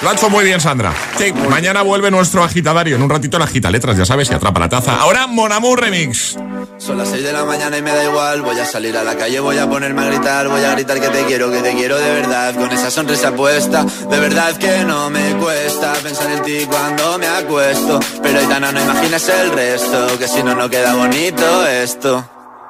Lo 0.02 0.10
ha 0.10 0.14
hecho 0.14 0.32
muy 0.32 0.44
bien, 0.44 0.60
Sandra. 0.60 0.94
Sí, 1.18 1.32
mañana 1.48 1.84
vuelve 1.84 2.10
nuestro 2.10 2.44
agitadario. 2.44 2.96
En 2.96 3.04
un 3.04 3.10
ratito 3.10 3.38
la 3.38 3.46
agita 3.46 3.70
letras, 3.70 3.96
ya 3.98 4.06
sabes, 4.06 4.32
y 4.32 4.34
atrapa 4.34 4.60
la 4.60 4.68
taza. 4.68 4.96
Ahora 5.00 5.28
Mon 5.28 5.52
Amour 5.52 5.80
Remix. 5.80 6.38
Son 6.80 6.98
las 6.98 7.10
6 7.10 7.24
de 7.24 7.32
la 7.32 7.46
mañana 7.46 7.78
y 7.78 7.84
me 7.84 7.92
da 7.92 8.04
igual. 8.04 8.42
Voy 8.42 8.58
a 8.60 8.66
salir 8.66 8.98
a 8.98 9.04
la 9.04 9.16
calle, 9.16 9.40
voy 9.40 9.60
a 9.60 9.70
ponerme 9.70 10.02
a 10.02 10.06
gritar. 10.06 10.48
Voy 10.48 10.64
a 10.64 10.72
gritar 10.72 11.00
que 11.00 11.10
te 11.10 11.24
quiero, 11.26 11.52
que 11.52 11.62
te 11.62 11.74
quiero 11.76 12.00
de 12.00 12.14
verdad. 12.16 12.56
Con 12.56 12.72
esa 12.72 12.90
sonrisa 12.90 13.32
puesta, 13.36 13.84
de 13.84 14.20
verdad 14.20 14.58
que 14.58 14.84
no 14.86 15.12
me 15.12 15.36
cuesta 15.36 15.94
pensar 16.02 16.32
en 16.32 16.42
ti 16.42 16.66
cuando 16.68 17.20
me 17.20 17.28
acuesto. 17.28 18.00
Pero 18.24 18.40
Aitana, 18.40 18.72
no 18.72 18.82
imaginas 18.82 19.30
el 19.30 19.52
resto, 19.52 20.18
que 20.18 20.28
si 20.28 20.42
no, 20.42 20.56
no 20.56 20.68
queda 20.68 20.96
bonito 20.96 21.68
esto. 21.68 22.28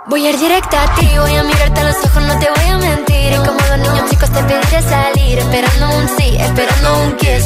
Voy 0.08 0.26
a 0.26 0.32
ir 0.32 0.38
directa 0.38 0.84
a 0.84 0.96
ti, 0.96 1.08
voy 1.18 1.36
a 1.36 1.44
mirarte 1.44 1.80
a 1.80 1.84
los 1.86 1.96
ojos, 2.04 2.24
no 2.24 2.40
te 2.40 2.50
voy 2.50 2.70
a 2.70 2.78
mentir. 2.78 3.11
Y 3.24 3.36
como 3.36 3.60
dos 3.70 3.78
niños 3.78 4.10
chicos 4.10 4.30
te 4.32 4.44
pediré 4.44 4.82
salir, 4.82 5.38
esperando 5.38 5.90
un 5.96 6.08
sí, 6.18 6.38
esperando 6.40 7.04
un 7.04 7.12
kiss. 7.18 7.46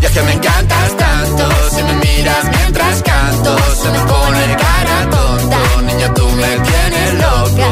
Y 0.00 0.04
es 0.04 0.12
que 0.12 0.22
me 0.22 0.32
encantas 0.32 0.96
tanto, 0.98 1.44
si 1.74 1.82
me 1.82 1.94
miras 1.94 2.44
mientras 2.58 3.02
canto, 3.02 3.56
se 3.74 3.88
me 3.90 3.98
pone 4.00 4.56
cara 4.56 5.10
tonta. 5.10 5.58
Niña, 5.86 6.14
tú 6.14 6.28
me 6.28 6.58
tienes 6.68 7.14
loca. 7.14 7.68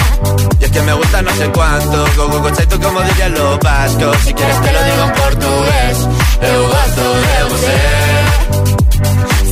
Y 0.61 0.65
es 0.65 0.71
que 0.71 0.81
me 0.81 0.93
gusta 0.95 1.23
no 1.23 1.31
sé 1.35 1.51
cuánto, 1.51 2.07
go 2.17 2.29
go 2.29 2.41
go 2.41 2.51
chaito 2.51 2.81
como 2.81 3.01
dirían 3.03 3.35
los 3.35 3.59
vascos. 3.59 4.17
Si 4.25 4.33
quieres 4.33 4.61
te 4.63 4.73
lo 4.73 4.83
digo 4.85 5.03
en 5.05 5.13
portugués, 5.13 5.97
eu 6.41 6.63
gosto 6.69 7.03
de 7.21 7.45
você. 7.51 8.00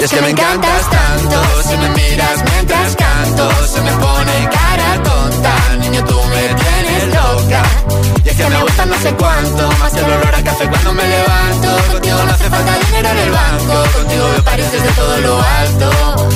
Y 0.00 0.04
es 0.04 0.10
que 0.10 0.22
me 0.22 0.30
encantas 0.30 0.88
tanto 0.88 1.42
Si 1.62 1.76
me 1.76 1.90
miras 1.90 2.42
mientras 2.50 2.96
canto 2.96 3.50
Se 3.66 3.82
me 3.82 3.92
pone 3.92 4.48
cara 4.50 5.02
tonta. 5.02 5.76
Niño, 5.78 6.02
tú 6.04 6.18
me 6.24 6.54
tienes 6.54 7.14
loca. 7.14 7.62
Y 8.24 8.28
es 8.30 8.36
que 8.36 8.48
me 8.48 8.62
gusta 8.62 8.86
no 8.86 8.98
sé 8.98 9.12
cuánto 9.14 9.68
Más 9.78 9.94
el 9.94 10.04
olor 10.04 10.34
a 10.34 10.42
café 10.42 10.68
cuando 10.68 10.94
me 10.94 11.06
levanto. 11.06 11.92
Contigo 11.92 12.18
no 12.24 12.32
hace 12.32 12.48
falta 12.48 12.78
dinero 12.86 13.08
en 13.10 13.18
el 13.18 13.30
banco 13.30 13.84
Contigo 13.94 14.24
veo 14.30 14.44
París 14.44 14.72
desde 14.72 14.90
todo 14.92 15.16
lo 15.18 15.42
alto 15.42 16.29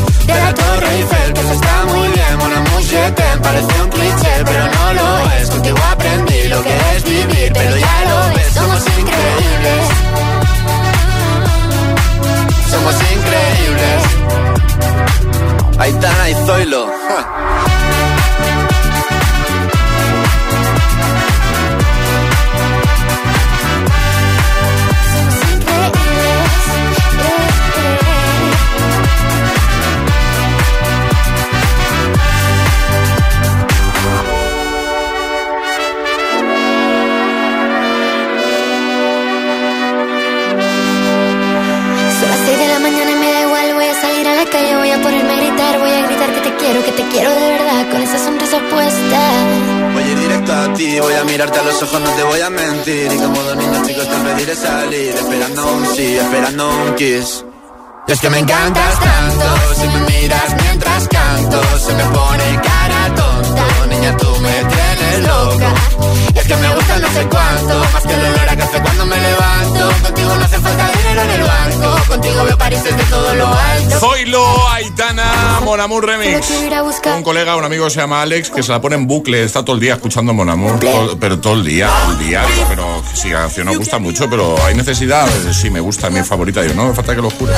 amigo 77.85 77.91
se 77.91 78.01
llama 78.01 78.23
Alex, 78.23 78.51
que 78.51 78.63
se 78.63 78.73
la 78.73 78.81
pone 78.81 78.97
en 78.97 79.07
bucle, 79.07 79.43
está 79.45 79.63
todo 79.65 79.75
el 79.77 79.81
día 79.81 79.95
escuchando 79.95 80.33
Mon 80.33 80.49
Amour, 80.49 80.81
todo- 80.81 81.19
pero 81.19 81.39
todo 81.39 81.55
el 81.55 81.65
día, 81.65 81.89
todo 82.05 82.13
el 82.13 82.27
día. 82.27 82.43
Pero 82.69 83.03
sí, 83.15 83.29
la 83.29 83.41
canción 83.41 83.67
nos 83.67 83.77
gusta 83.79 83.99
mucho, 83.99 84.29
pero 84.31 84.57
hay 84.65 84.75
necesidad. 84.75 85.29
Sí, 85.53 85.71
me 85.71 85.81
gusta, 85.81 86.09
es 86.09 86.13
mi 86.15 86.23
favorita. 86.23 86.63
Digo, 86.63 86.75
no, 86.75 86.89
me 86.89 86.95
falta 86.95 87.15
que 87.15 87.21
lo 87.23 87.31
jure. 87.31 87.53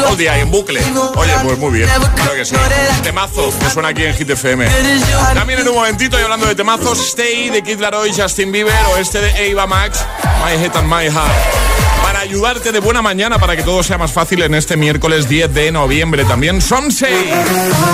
Todo 0.00 0.10
el 0.12 0.16
día 0.16 0.38
en 0.38 0.50
bucle. 0.50 0.80
Oye, 1.16 1.32
pues 1.42 1.58
muy 1.58 1.70
bien, 1.72 1.88
creo 2.14 2.34
que 2.34 2.44
sí. 2.44 2.54
Temazo, 3.02 3.52
que 3.58 3.70
suena 3.70 3.88
aquí 3.88 4.04
en 4.04 4.14
Hit 4.14 4.30
FM. 4.30 4.66
También 5.34 5.60
en 5.60 5.68
un 5.68 5.74
momentito, 5.74 6.18
y 6.18 6.22
hablando 6.22 6.46
de 6.46 6.54
temazos, 6.54 6.98
Stay 7.00 7.50
de 7.50 7.62
Kid 7.62 7.80
Laroi, 7.80 8.12
Justin 8.14 8.52
Bieber 8.52 8.74
o 8.92 8.96
este 8.98 9.20
de 9.20 9.52
Ava 9.52 9.66
Max, 9.66 10.04
My 10.44 10.52
Head 10.62 10.76
and 10.76 10.86
My 10.88 11.06
Heart. 11.06 11.91
Ayudarte 12.22 12.70
de 12.70 12.78
buena 12.78 13.02
mañana, 13.02 13.40
para 13.40 13.56
que 13.56 13.64
todo 13.64 13.82
sea 13.82 13.98
más 13.98 14.12
fácil 14.12 14.42
en 14.42 14.54
este 14.54 14.76
miércoles 14.76 15.28
10 15.28 15.52
de 15.52 15.72
noviembre. 15.72 16.24
También 16.24 16.60
Somsei 16.60 17.12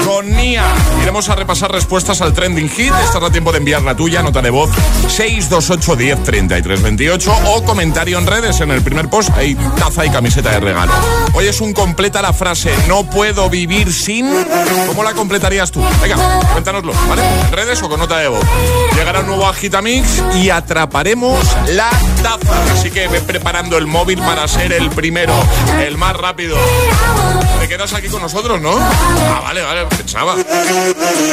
con 0.05 0.31
Nia. 0.31 0.67
Iremos 1.01 1.31
a 1.31 1.35
repasar 1.35 1.73
respuestas 1.73 2.21
al 2.21 2.35
trending 2.35 2.69
hit. 2.69 2.93
Estás 3.05 3.23
a 3.23 3.31
tiempo 3.31 3.53
de 3.53 3.59
enviar 3.59 3.81
la 3.81 3.97
tuya, 3.97 4.23
nota 4.23 4.43
de 4.43 4.51
voz 4.51 4.69
628 5.09 5.97
10 5.97 6.23
33 6.25 6.83
28 6.83 7.33
o 7.47 7.65
comentario 7.65 8.19
en 8.19 8.27
redes 8.27 8.61
en 8.61 8.71
el 8.71 8.83
primer 8.83 9.09
post. 9.09 9.31
Hay 9.35 9.55
taza 9.55 10.05
y 10.05 10.11
camiseta 10.11 10.51
de 10.51 10.61
regalo. 10.61 10.93
Hoy 11.33 11.47
es 11.47 11.63
un 11.63 11.73
completa 11.73 12.21
la 12.21 12.35
frase 12.35 12.71
no 12.87 13.05
puedo 13.05 13.49
vivir 13.49 13.91
sin. 13.93 14.29
¿Cómo 14.87 15.03
la 15.03 15.15
completarías 15.15 15.71
tú? 15.71 15.83
Venga, 16.03 16.17
cuéntanoslo, 16.53 16.93
¿vale? 17.09 17.23
En 17.47 17.53
redes 17.53 17.83
o 17.83 17.89
con 17.89 17.99
nota 17.99 18.19
de 18.19 18.29
voz. 18.29 18.45
Llegará 18.95 19.21
un 19.21 19.27
nuevo 19.27 19.49
Agitamix 19.49 20.23
y 20.37 20.51
atraparemos 20.51 21.39
la 21.69 21.89
taza. 22.23 22.73
Así 22.75 22.91
que 22.91 23.09
ve 23.09 23.23
preparando 23.23 23.79
el 23.79 23.87
móvil 23.87 24.18
para 24.21 24.47
ser 24.49 24.73
el 24.73 24.91
primero, 24.91 25.35
el 25.81 25.97
más 25.97 26.17
rápido. 26.17 26.57
Quedas 27.69 27.93
aquí 27.93 28.09
con 28.09 28.23
nosotros, 28.23 28.63
¿no? 28.63 28.79
Ah, 28.79 29.41
vale, 29.43 29.61
vale, 29.61 29.85
pensaba. 29.95 30.37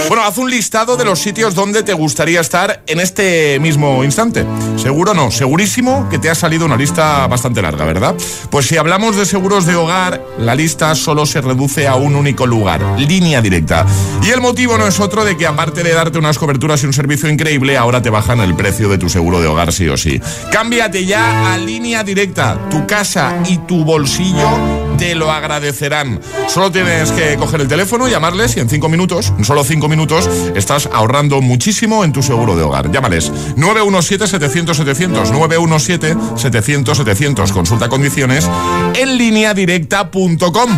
Bueno, 0.10 0.24
haz 0.24 0.38
un 0.38 0.50
listado 0.50 0.98
de 0.98 1.06
los 1.06 1.20
sitios 1.20 1.56
donde 1.56 1.82
te 1.82 1.94
gustaría 1.94 2.42
estar 2.42 2.84
en 2.88 3.00
este 3.00 3.58
mismo 3.62 4.04
instante. 4.04 4.46
Seguro 4.76 5.14
no, 5.14 5.32
segurísimo 5.32 6.10
que 6.10 6.20
te 6.20 6.30
ha 6.30 6.36
salido 6.36 6.66
una 6.66 6.76
lista 6.76 7.26
bastante 7.28 7.62
larga, 7.62 7.86
¿verdad? 7.86 8.16
Pues 8.50 8.68
si 8.68 8.76
hablamos 8.76 9.16
de 9.16 9.26
seguros 9.26 9.66
de 9.66 9.78
hogar, 9.78 10.22
la 10.38 10.56
lista 10.56 10.94
solo 10.96 11.26
se 11.26 11.40
reduce 11.40 11.88
a 11.88 11.96
un 11.96 12.16
único 12.16 12.46
lugar, 12.46 12.82
línea 12.98 13.42
directa. 13.42 13.86
Y 14.22 14.32
el 14.32 14.42
motivo 14.42 14.78
no 14.78 14.88
es 14.88 15.00
otro 15.00 15.24
de 15.24 15.38
que 15.38 15.48
aparte 15.48 15.84
de 15.84 15.94
darte 15.94 16.18
unas 16.18 16.38
coberturas 16.38 16.84
y 16.84 16.86
un 16.86 16.94
servicio 16.94 17.30
increíble, 17.30 17.78
ahora 17.78 18.02
te 18.02 18.10
bajan 18.10 18.42
el 18.42 18.56
precio 18.56 18.90
de 18.90 18.98
tu 18.98 19.08
seguro 19.08 19.40
de 19.40 19.48
hogar 19.48 19.72
sí 19.72 19.88
o 19.88 19.96
sí. 19.96 20.20
Cámbiate 20.52 21.06
ya 21.06 21.54
a 21.54 21.58
línea 21.58 22.04
directa. 22.04 22.60
Tu 22.70 22.86
casa 22.86 23.38
y 23.48 23.58
tu 23.60 23.86
bolsillo 23.86 24.50
te 24.98 25.16
lo 25.16 25.32
agradecerán. 25.32 26.20
Solo 26.48 26.72
tienes 26.72 27.12
que 27.12 27.36
coger 27.38 27.62
el 27.62 27.68
teléfono, 27.68 28.08
llamarles 28.08 28.58
y 28.58 28.60
en 28.60 28.70
cinco 28.70 28.90
minutos, 28.90 29.32
en 29.38 29.46
solo 29.46 29.64
cinco 29.64 29.88
minutos, 29.88 30.28
estás 30.56 30.90
ahorrando 30.92 31.42
muchísimo 31.42 32.04
en 32.04 32.12
tu 32.14 32.24
seguro 32.24 32.56
de 32.56 32.64
hogar. 32.64 32.92
Llámales 32.92 33.32
917-700-700, 33.56 35.32
917-700-700. 35.32 37.52
Consulta 37.52 37.90
condiciones 37.90 38.50
en 38.96 39.18
lineadirecta.com. 39.18 40.78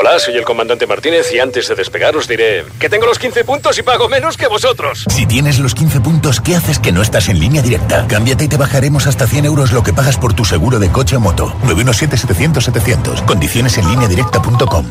Hola, 0.00 0.16
soy 0.20 0.36
el 0.36 0.44
comandante 0.44 0.86
Martínez 0.86 1.26
y 1.34 1.40
antes 1.40 1.66
de 1.66 1.74
despegar 1.74 2.16
os 2.16 2.28
diré 2.28 2.64
que 2.78 2.88
tengo 2.88 3.04
los 3.04 3.18
15 3.18 3.42
puntos 3.42 3.76
y 3.80 3.82
pago 3.82 4.08
menos 4.08 4.36
que 4.36 4.46
vosotros. 4.46 5.04
Si 5.10 5.26
tienes 5.26 5.58
los 5.58 5.74
15 5.74 5.98
puntos, 5.98 6.40
¿qué 6.40 6.54
haces 6.54 6.78
que 6.78 6.92
no 6.92 7.02
estás 7.02 7.28
en 7.28 7.40
línea 7.40 7.62
directa? 7.62 8.06
Cámbiate 8.06 8.44
y 8.44 8.48
te 8.48 8.56
bajaremos 8.56 9.08
hasta 9.08 9.26
100 9.26 9.46
euros 9.46 9.72
lo 9.72 9.82
que 9.82 9.92
pagas 9.92 10.16
por 10.16 10.34
tu 10.34 10.44
seguro 10.44 10.78
de 10.78 10.92
coche 10.92 11.16
o 11.16 11.20
moto. 11.20 11.52
917-700-700. 11.64 13.24
Condiciones 13.24 13.76
en 13.76 13.88
línea 13.88 14.06
directa.com. 14.06 14.86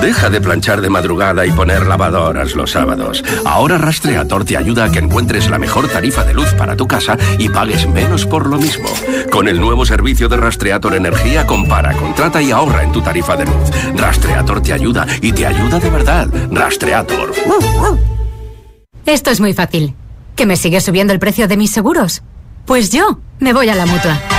Deja 0.00 0.30
de 0.30 0.40
planchar 0.40 0.80
de 0.80 0.90
madrugada 0.90 1.44
y 1.44 1.50
poner 1.50 1.86
lavadoras 1.86 2.54
los 2.54 2.70
sábados. 2.70 3.24
Ahora 3.44 3.78
Rastreator 3.78 4.44
te 4.44 4.56
ayuda 4.56 4.84
a 4.84 4.90
que 4.90 5.00
encuentres 5.00 5.50
la 5.50 5.58
mejor 5.58 5.88
tarifa 5.88 6.24
de 6.24 6.34
luz 6.34 6.52
para 6.54 6.76
tu 6.76 6.86
casa 6.86 7.16
y 7.38 7.48
pagues 7.48 7.88
menos 7.88 8.24
por 8.24 8.46
lo 8.46 8.58
mismo. 8.58 8.88
Con 9.30 9.48
el 9.48 9.60
nuevo 9.60 9.84
servicio 9.84 10.28
de 10.28 10.36
Rastreator 10.36 10.94
Energía, 10.94 11.46
compara, 11.46 11.94
contrata 11.94 12.40
y 12.40 12.52
ahorra 12.52 12.84
en 12.84 12.92
tu 12.92 13.00
tarifa 13.00 13.36
de 13.36 13.46
luz. 13.46 13.70
Rastreator 13.96 14.62
te 14.62 14.72
ayuda 14.72 15.06
y 15.20 15.32
te 15.32 15.46
ayuda 15.46 15.78
de 15.80 15.90
verdad. 15.90 16.28
Rastreator. 16.50 17.32
Esto 19.04 19.30
es 19.30 19.40
muy 19.40 19.54
fácil. 19.54 19.94
¿Que 20.36 20.46
me 20.46 20.56
sigue 20.56 20.80
subiendo 20.80 21.12
el 21.12 21.18
precio 21.18 21.48
de 21.48 21.56
mis 21.56 21.72
seguros? 21.72 22.22
Pues 22.64 22.90
yo 22.90 23.18
me 23.40 23.52
voy 23.52 23.68
a 23.68 23.74
la 23.74 23.86
mutua. 23.86 24.37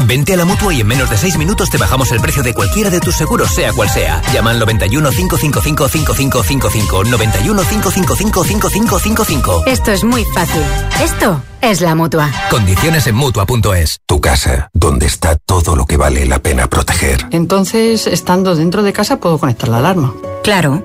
Vente 0.00 0.34
a 0.34 0.36
la 0.36 0.44
mutua 0.44 0.74
y 0.74 0.80
en 0.80 0.86
menos 0.86 1.08
de 1.10 1.16
6 1.16 1.38
minutos 1.38 1.70
te 1.70 1.78
bajamos 1.78 2.12
el 2.12 2.20
precio 2.20 2.42
de 2.42 2.54
cualquiera 2.54 2.90
de 2.90 3.00
tus 3.00 3.16
seguros, 3.16 3.50
sea 3.50 3.72
cual 3.72 3.88
sea. 3.88 4.20
Llama 4.32 4.50
al 4.50 4.58
91 4.58 5.10
555 5.10 5.88
5555. 5.88 7.04
91 7.04 7.62
555 7.62 8.44
5555. 8.44 9.62
Esto 9.66 9.92
es 9.92 10.04
muy 10.04 10.24
fácil. 10.34 10.62
Esto 11.02 11.42
es 11.60 11.80
la 11.80 11.94
mutua. 11.94 12.30
Condiciones 12.50 13.06
en 13.06 13.14
mutua.es. 13.14 14.00
Tu 14.06 14.20
casa, 14.20 14.70
donde 14.72 15.06
está 15.06 15.36
todo 15.36 15.76
lo 15.76 15.86
que 15.86 15.96
vale 15.96 16.26
la 16.26 16.38
pena 16.38 16.68
proteger. 16.68 17.26
Entonces, 17.30 18.06
estando 18.06 18.54
dentro 18.54 18.82
de 18.82 18.92
casa, 18.92 19.18
puedo 19.18 19.38
conectar 19.38 19.68
la 19.68 19.78
alarma. 19.78 20.14
Claro. 20.42 20.84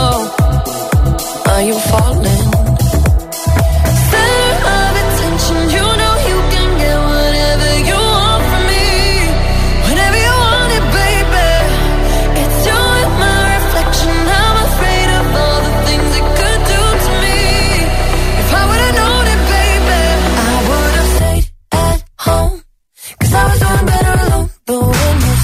you're 1.67 1.79
falling. 1.79 2.41
Of 4.63 4.95
attention, 5.03 5.57
you 5.75 5.85
know 5.99 6.13
you 6.29 6.37
can 6.53 6.69
get 6.81 6.97
whatever 7.11 7.71
you 7.89 7.99
want 8.15 8.43
from 8.49 8.63
me. 8.71 8.87
Whenever 9.87 10.19
you 10.27 10.33
baby. 10.97 11.49
It's 12.41 12.57
you 12.67 12.81
my 13.23 13.39
reflection. 13.55 14.15
I'm 14.41 14.57
afraid 14.67 15.09
of 15.19 15.25
all 15.41 15.59
the 15.67 15.73
things 15.85 16.09
it 16.19 16.27
could 16.39 16.61
do 16.73 16.81
to 17.05 17.11
me. 17.23 17.39
If 18.41 18.49
I 18.59 18.63
would've 18.69 18.95
known 18.99 19.25
it, 19.33 19.41
baby, 19.53 20.01
I 20.45 20.53
would've 20.69 21.09
stayed 21.15 21.45
at 21.71 21.99
I 23.33 23.43
was 23.49 23.59
doing 23.63 23.85
better 23.91 24.13
alone. 24.23 24.49
But 24.65 24.79
when 24.81 25.15
you 25.25 25.35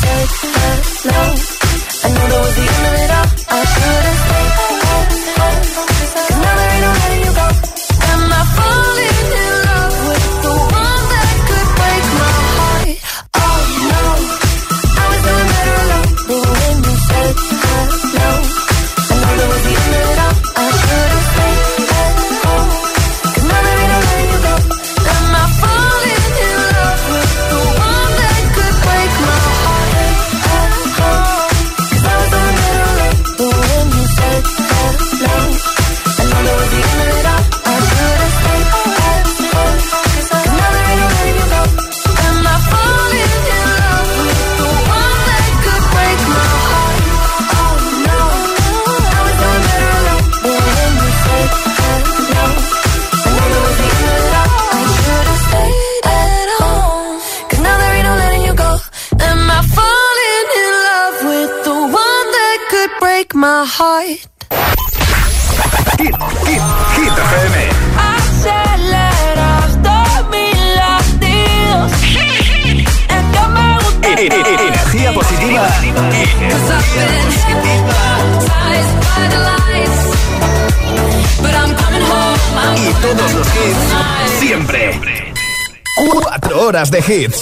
hits. 87.07 87.41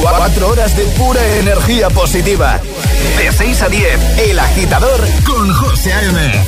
Cuatro 0.00 0.48
horas 0.48 0.76
de 0.76 0.84
pura 0.98 1.20
energía 1.38 1.90
positiva. 1.90 2.60
De 3.18 3.32
6 3.32 3.62
a 3.62 3.68
10, 3.68 4.18
El 4.18 4.38
Agitador 4.38 5.00
con 5.24 5.52
José 5.54 5.92
A.M. 5.92 6.44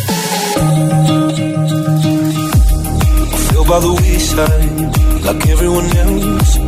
By 3.67 3.81
the 3.81 3.93
wayside, 3.95 5.25
like 5.25 5.49
everyone 5.49 5.87
else. 5.97 6.59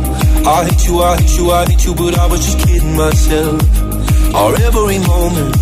I 0.47 0.65
hate 0.65 0.87
you, 0.87 0.99
I 0.99 1.15
hate 1.15 1.37
you, 1.37 1.51
I 1.51 1.65
hate 1.65 1.85
you, 1.85 1.93
but 1.93 2.17
I 2.17 2.25
was 2.25 2.43
just 2.43 2.57
kidding 2.67 2.95
myself. 2.95 3.61
Our 4.33 4.55
every 4.55 4.97
moment, 5.05 5.55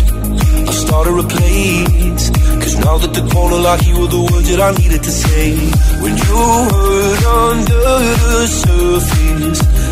I 0.66 0.72
started 0.72 1.18
a 1.18 1.28
place. 1.28 2.30
Cause 2.62 2.76
now 2.78 2.96
that 2.96 3.12
the 3.12 3.28
corner 3.30 3.58
like 3.58 3.86
you 3.86 4.00
were 4.00 4.06
the 4.08 4.22
words 4.32 4.48
that 4.48 4.60
I 4.60 4.72
needed 4.80 5.02
to 5.02 5.10
say. 5.10 5.56
When 6.00 6.16
you 6.16 6.40
hurt 6.72 7.26
under 7.26 7.84
the 8.32 8.46
surface. 8.48 9.75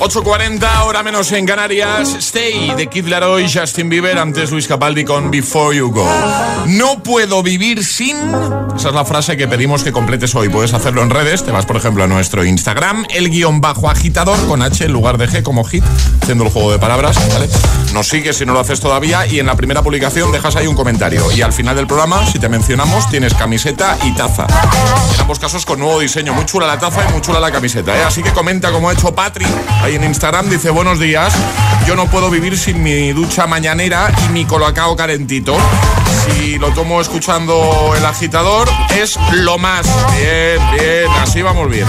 8.40, 0.00 0.84
hora 0.84 1.02
menos 1.02 1.32
en 1.32 1.44
Canarias. 1.44 2.14
Stay 2.20 2.72
de 2.76 2.86
Kid 2.86 3.08
Laroi, 3.08 3.50
Justin 3.52 3.88
Bieber, 3.88 4.16
antes 4.16 4.50
Luis 4.52 4.68
Capaldi 4.68 5.04
con 5.04 5.30
Before 5.30 5.76
You 5.76 5.90
Go. 5.90 6.08
No 6.66 7.02
puedo 7.02 7.42
vivir 7.42 7.84
sin. 7.84 8.16
Esa 8.76 8.88
es 8.90 8.94
la 8.94 9.04
frase 9.04 9.36
que 9.36 9.48
pedimos 9.48 9.82
que 9.82 9.90
completes 9.90 10.34
hoy. 10.36 10.48
Puedes 10.48 10.72
hacerlo 10.72 11.02
en 11.02 11.10
redes. 11.10 11.44
Te 11.44 11.50
vas, 11.50 11.66
por 11.66 11.76
ejemplo, 11.76 12.04
a 12.04 12.06
nuestro 12.06 12.44
Instagram, 12.44 13.06
el 13.10 13.28
guion 13.28 13.60
bajo 13.60 13.90
agitador 13.90 14.38
con 14.46 14.62
H 14.62 14.84
en 14.84 14.92
lugar 14.92 15.18
de 15.18 15.28
G 15.28 15.42
como 15.42 15.64
hit, 15.64 15.82
haciendo 16.22 16.44
el 16.44 16.50
juego 16.50 16.70
de 16.70 16.78
palabras. 16.78 17.16
¿vale? 17.32 17.48
Nos 17.92 18.08
sigues 18.08 18.36
si 18.36 18.46
no 18.46 18.52
lo 18.52 18.60
haces 18.60 18.78
todavía 18.78 19.26
y 19.26 19.40
en 19.40 19.46
la 19.46 19.56
primera 19.56 19.82
publicación 19.82 20.30
dejas 20.30 20.54
ahí 20.54 20.68
un 20.68 20.76
comentario. 20.76 21.30
Y 21.32 21.42
al 21.42 21.52
final 21.52 21.74
del 21.74 21.88
programa, 21.88 22.24
si 22.24 22.38
te 22.38 22.48
mencionamos, 22.48 23.10
tienes 23.10 23.34
camiseta 23.34 23.98
y 24.04 24.14
taza. 24.14 24.46
En 25.14 25.20
ambos 25.22 25.40
casos 25.40 25.66
con 25.66 25.80
nuevo 25.80 25.98
diseño. 25.98 26.32
Muy 26.34 26.46
chula 26.46 26.68
la 26.68 26.78
taza 26.78 27.04
y 27.08 27.12
muy 27.12 27.20
chula 27.20 27.40
la 27.40 27.50
camiseta. 27.50 27.98
¿eh? 27.98 28.04
Así 28.04 28.22
que 28.22 28.30
comenta 28.30 28.70
como 28.70 28.88
ha 28.88 28.92
hecho 28.92 29.12
Patri 29.12 29.44
ahí 29.82 29.96
en 29.96 30.04
Instagram. 30.04 30.48
Dice, 30.48 30.70
buenos 30.70 30.98
días. 30.98 31.34
Yo 31.86 31.96
no 31.96 32.06
puedo 32.06 32.30
vivir 32.30 32.58
sin 32.58 32.82
mi 32.82 33.12
ducha 33.12 33.46
mañanera 33.46 34.12
y 34.26 34.32
mi 34.32 34.44
colacao 34.44 34.94
calentito. 34.96 35.56
Si 36.24 36.58
lo 36.58 36.70
tomo 36.72 37.00
escuchando 37.00 37.94
el 37.96 38.04
agitador, 38.04 38.68
es 38.96 39.18
lo 39.32 39.58
más. 39.58 39.86
Bien, 40.16 40.58
bien, 40.72 41.10
así 41.20 41.40
vamos 41.42 41.70
bien. 41.70 41.86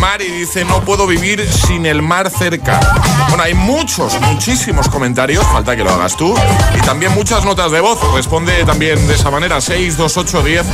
Mari 0.00 0.28
dice, 0.28 0.64
no 0.64 0.80
puedo 0.82 1.06
vivir 1.06 1.46
sin 1.48 1.86
el 1.86 2.02
mar 2.02 2.30
cerca. 2.30 2.78
Bueno, 3.28 3.42
hay 3.44 3.54
muchos, 3.54 4.20
muchísimos 4.20 4.88
comentarios, 4.88 5.44
falta 5.46 5.76
que 5.76 5.84
lo 5.84 5.90
hagas 5.90 6.16
tú. 6.16 6.34
Y 6.76 6.80
también 6.80 7.12
muchas 7.14 7.44
notas 7.44 7.72
de 7.72 7.80
voz. 7.80 7.98
Responde 8.14 8.64
también 8.64 9.06
de 9.06 9.14
esa 9.14 9.30
manera, 9.30 9.60
628 9.60 10.42
10 10.42 10.66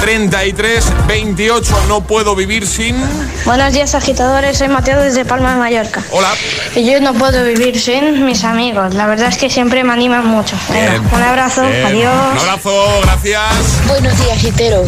33 0.00 1.06
28. 1.08 1.76
No 1.88 2.02
puedo 2.02 2.36
vivir 2.36 2.66
sin... 2.66 2.96
Buenos 3.44 3.72
días 3.72 3.94
agitadores, 3.94 4.58
soy 4.58 4.68
Mateo 4.68 5.00
desde 5.00 5.24
Palma 5.24 5.52
de 5.52 5.58
Mallorca. 5.58 5.73
Hola. 6.10 6.28
Yo 6.76 7.00
no 7.00 7.14
puedo 7.14 7.44
vivir 7.44 7.80
sin 7.80 8.24
mis 8.24 8.44
amigos. 8.44 8.94
La 8.94 9.06
verdad 9.06 9.28
es 9.28 9.36
que 9.36 9.50
siempre 9.50 9.82
me 9.82 9.92
animan 9.92 10.24
mucho. 10.24 10.56
Venga, 10.68 11.00
un 11.12 11.22
abrazo, 11.22 11.62
Bien. 11.62 11.84
adiós. 11.86 12.14
Un 12.32 12.38
abrazo, 12.38 13.00
gracias. 13.02 13.42
Buenos 13.88 14.16
días, 14.24 14.38
Gitero. 14.38 14.84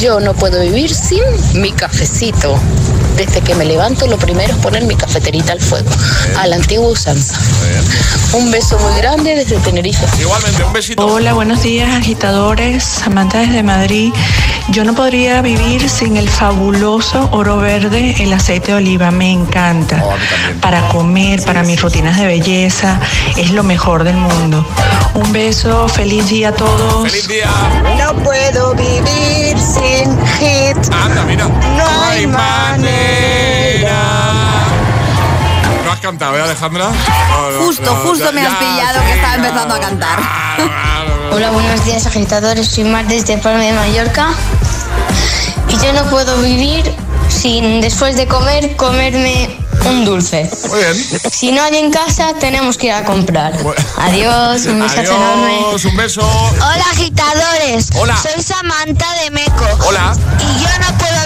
Yo 0.00 0.18
no 0.20 0.32
puedo 0.32 0.60
vivir 0.62 0.94
sin 0.94 1.22
mi 1.60 1.72
cafecito. 1.72 2.58
Desde 3.18 3.40
que 3.40 3.56
me 3.56 3.64
levanto, 3.64 4.06
lo 4.06 4.16
primero 4.16 4.54
es 4.54 4.58
poner 4.60 4.84
mi 4.84 4.94
cafeterita 4.94 5.52
al 5.52 5.60
fuego, 5.60 5.90
a 6.38 6.46
la 6.46 6.54
antigua 6.54 6.86
usanza. 6.86 7.36
Un 8.32 8.48
beso 8.52 8.78
muy 8.78 8.96
grande 8.96 9.34
desde 9.34 9.58
Tenerife. 9.58 10.06
Igualmente, 10.20 10.62
un 10.62 10.72
besito. 10.72 11.04
Hola, 11.04 11.32
buenos 11.32 11.64
días 11.64 11.90
agitadores, 11.96 12.84
Samantha 12.84 13.38
desde 13.38 13.64
Madrid. 13.64 14.12
Yo 14.68 14.84
no 14.84 14.94
podría 14.94 15.42
vivir 15.42 15.90
sin 15.90 16.16
el 16.16 16.28
fabuloso 16.28 17.28
oro 17.32 17.56
verde, 17.56 18.14
el 18.20 18.32
aceite 18.32 18.70
de 18.70 18.78
oliva, 18.78 19.10
me 19.10 19.32
encanta. 19.32 20.00
Para 20.60 20.86
comer, 20.88 21.42
para 21.42 21.64
mis 21.64 21.82
rutinas 21.82 22.18
de 22.18 22.26
belleza, 22.26 23.00
es 23.36 23.50
lo 23.50 23.64
mejor 23.64 24.04
del 24.04 24.16
mundo. 24.16 24.64
Un 25.20 25.32
beso, 25.32 25.88
feliz 25.88 26.28
día 26.28 26.50
a 26.50 26.52
todos. 26.52 27.02
Feliz 27.10 27.26
día. 27.26 27.50
No 27.98 28.14
puedo 28.22 28.74
vivir 28.74 29.58
sin 29.58 30.16
hit. 30.38 30.76
Anda, 30.92 31.24
mira. 31.24 31.44
No 31.48 31.84
hay 32.08 32.26
manera. 32.26 34.00
¿No 35.84 35.90
has 35.92 35.98
cantado, 36.00 36.36
eh, 36.38 36.42
Alejandra? 36.42 36.84
No, 36.88 37.50
no, 37.50 37.58
Justo, 37.66 37.82
no, 37.82 37.94
justo 38.08 38.26
ya- 38.26 38.32
me 38.32 38.46
has 38.46 38.54
pillado 38.56 39.00
sí, 39.00 39.06
que 39.06 39.12
estaba 39.14 39.34
empezando 39.34 39.74
a 39.74 39.80
cantar. 39.80 40.18
Hola, 41.32 41.50
buenos 41.50 41.84
días 41.84 42.06
agitadores, 42.06 42.68
soy 42.68 42.84
Mar 42.84 43.06
desde 43.06 43.38
Palma 43.38 43.64
de 43.64 43.72
Mallorca. 43.72 44.28
Y 45.68 45.76
yo 45.84 45.92
no 45.94 46.04
puedo 46.10 46.36
vivir 46.38 46.84
sin 47.28 47.80
después 47.80 48.16
de 48.16 48.26
comer 48.26 48.76
comerme 48.76 49.57
un 49.86 50.04
dulce. 50.04 50.50
Muy 50.68 50.78
bien. 50.78 50.94
Si 51.30 51.52
no 51.52 51.62
hay 51.62 51.76
en 51.76 51.90
casa, 51.90 52.32
tenemos 52.38 52.76
que 52.76 52.86
ir 52.86 52.92
a 52.92 53.04
comprar. 53.04 53.52
Adiós, 53.98 54.66
un 54.66 54.82
enorme. 54.82 55.56
Adiós, 55.56 55.84
un 55.84 55.96
beso. 55.96 56.20
Hola 56.22 56.84
agitadores, 56.92 57.90
Hola. 57.94 58.16
soy 58.16 58.42
Samantha 58.42 59.06
de 59.22 59.30
Meco. 59.30 59.64
Hola. 59.86 60.16
Y 60.40 60.62
yo 60.62 60.68
no 60.80 60.98
puedo 60.98 61.17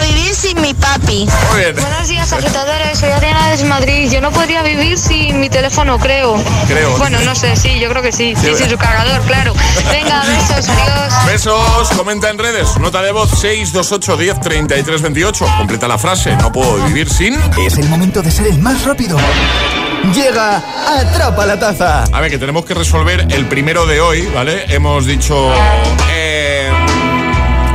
sin 0.43 0.61
mi 0.61 0.74
papi. 0.74 1.28
Muy 1.51 1.61
bien. 1.61 1.76
Buenos 1.76 2.09
días 2.09 2.32
agitadores, 2.32 2.99
soy 2.99 3.11
Adriana 3.11 3.51
desde 3.51 3.64
Madrid. 3.64 4.11
Yo 4.11 4.20
no 4.20 4.32
podría 4.32 4.64
vivir 4.64 4.99
sin 4.99 5.38
mi 5.38 5.49
teléfono, 5.49 6.01
creo. 6.01 6.34
Creo. 6.66 6.99
Bueno, 6.99 7.20
no 7.20 7.36
sé, 7.36 7.55
sí, 7.55 7.78
yo 7.78 7.88
creo 7.90 8.03
que 8.03 8.11
sí. 8.11 8.34
Sí, 8.36 8.53
sin 8.57 8.68
su 8.68 8.76
cargador, 8.76 9.20
claro. 9.22 9.55
Venga, 9.93 10.20
besos, 10.26 10.68
adiós. 10.68 11.26
Besos, 11.26 11.90
comenta 11.97 12.28
en 12.28 12.38
redes. 12.38 12.76
Nota 12.80 13.03
de 13.03 13.12
voz 13.12 13.30
628 13.40 14.16
10 14.16 14.40
33 14.40 15.03
28. 15.03 15.47
Completa 15.59 15.86
la 15.86 15.97
frase. 15.97 16.34
No 16.34 16.51
puedo 16.51 16.74
vivir 16.86 17.09
sin. 17.09 17.40
Es 17.64 17.78
el 17.78 17.88
momento 17.88 18.20
de 18.20 18.32
ser 18.32 18.49
el 18.49 18.59
más 18.59 18.82
rápido. 18.84 19.16
Llega 20.12 20.61
Atrapa 20.99 21.47
la 21.47 21.61
Taza. 21.61 22.03
A 22.12 22.20
ver, 22.20 22.32
que 22.32 22.38
tenemos 22.38 22.64
que 22.64 22.74
resolver 22.74 23.28
el 23.30 23.47
primero 23.47 23.86
de 23.86 24.01
hoy, 24.01 24.22
¿vale? 24.34 24.64
Hemos 24.74 25.07
dicho. 25.07 25.53
Eh, 26.11 26.68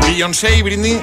Beyoncé 0.02 0.58
y 0.58 0.62
Britney 0.64 1.00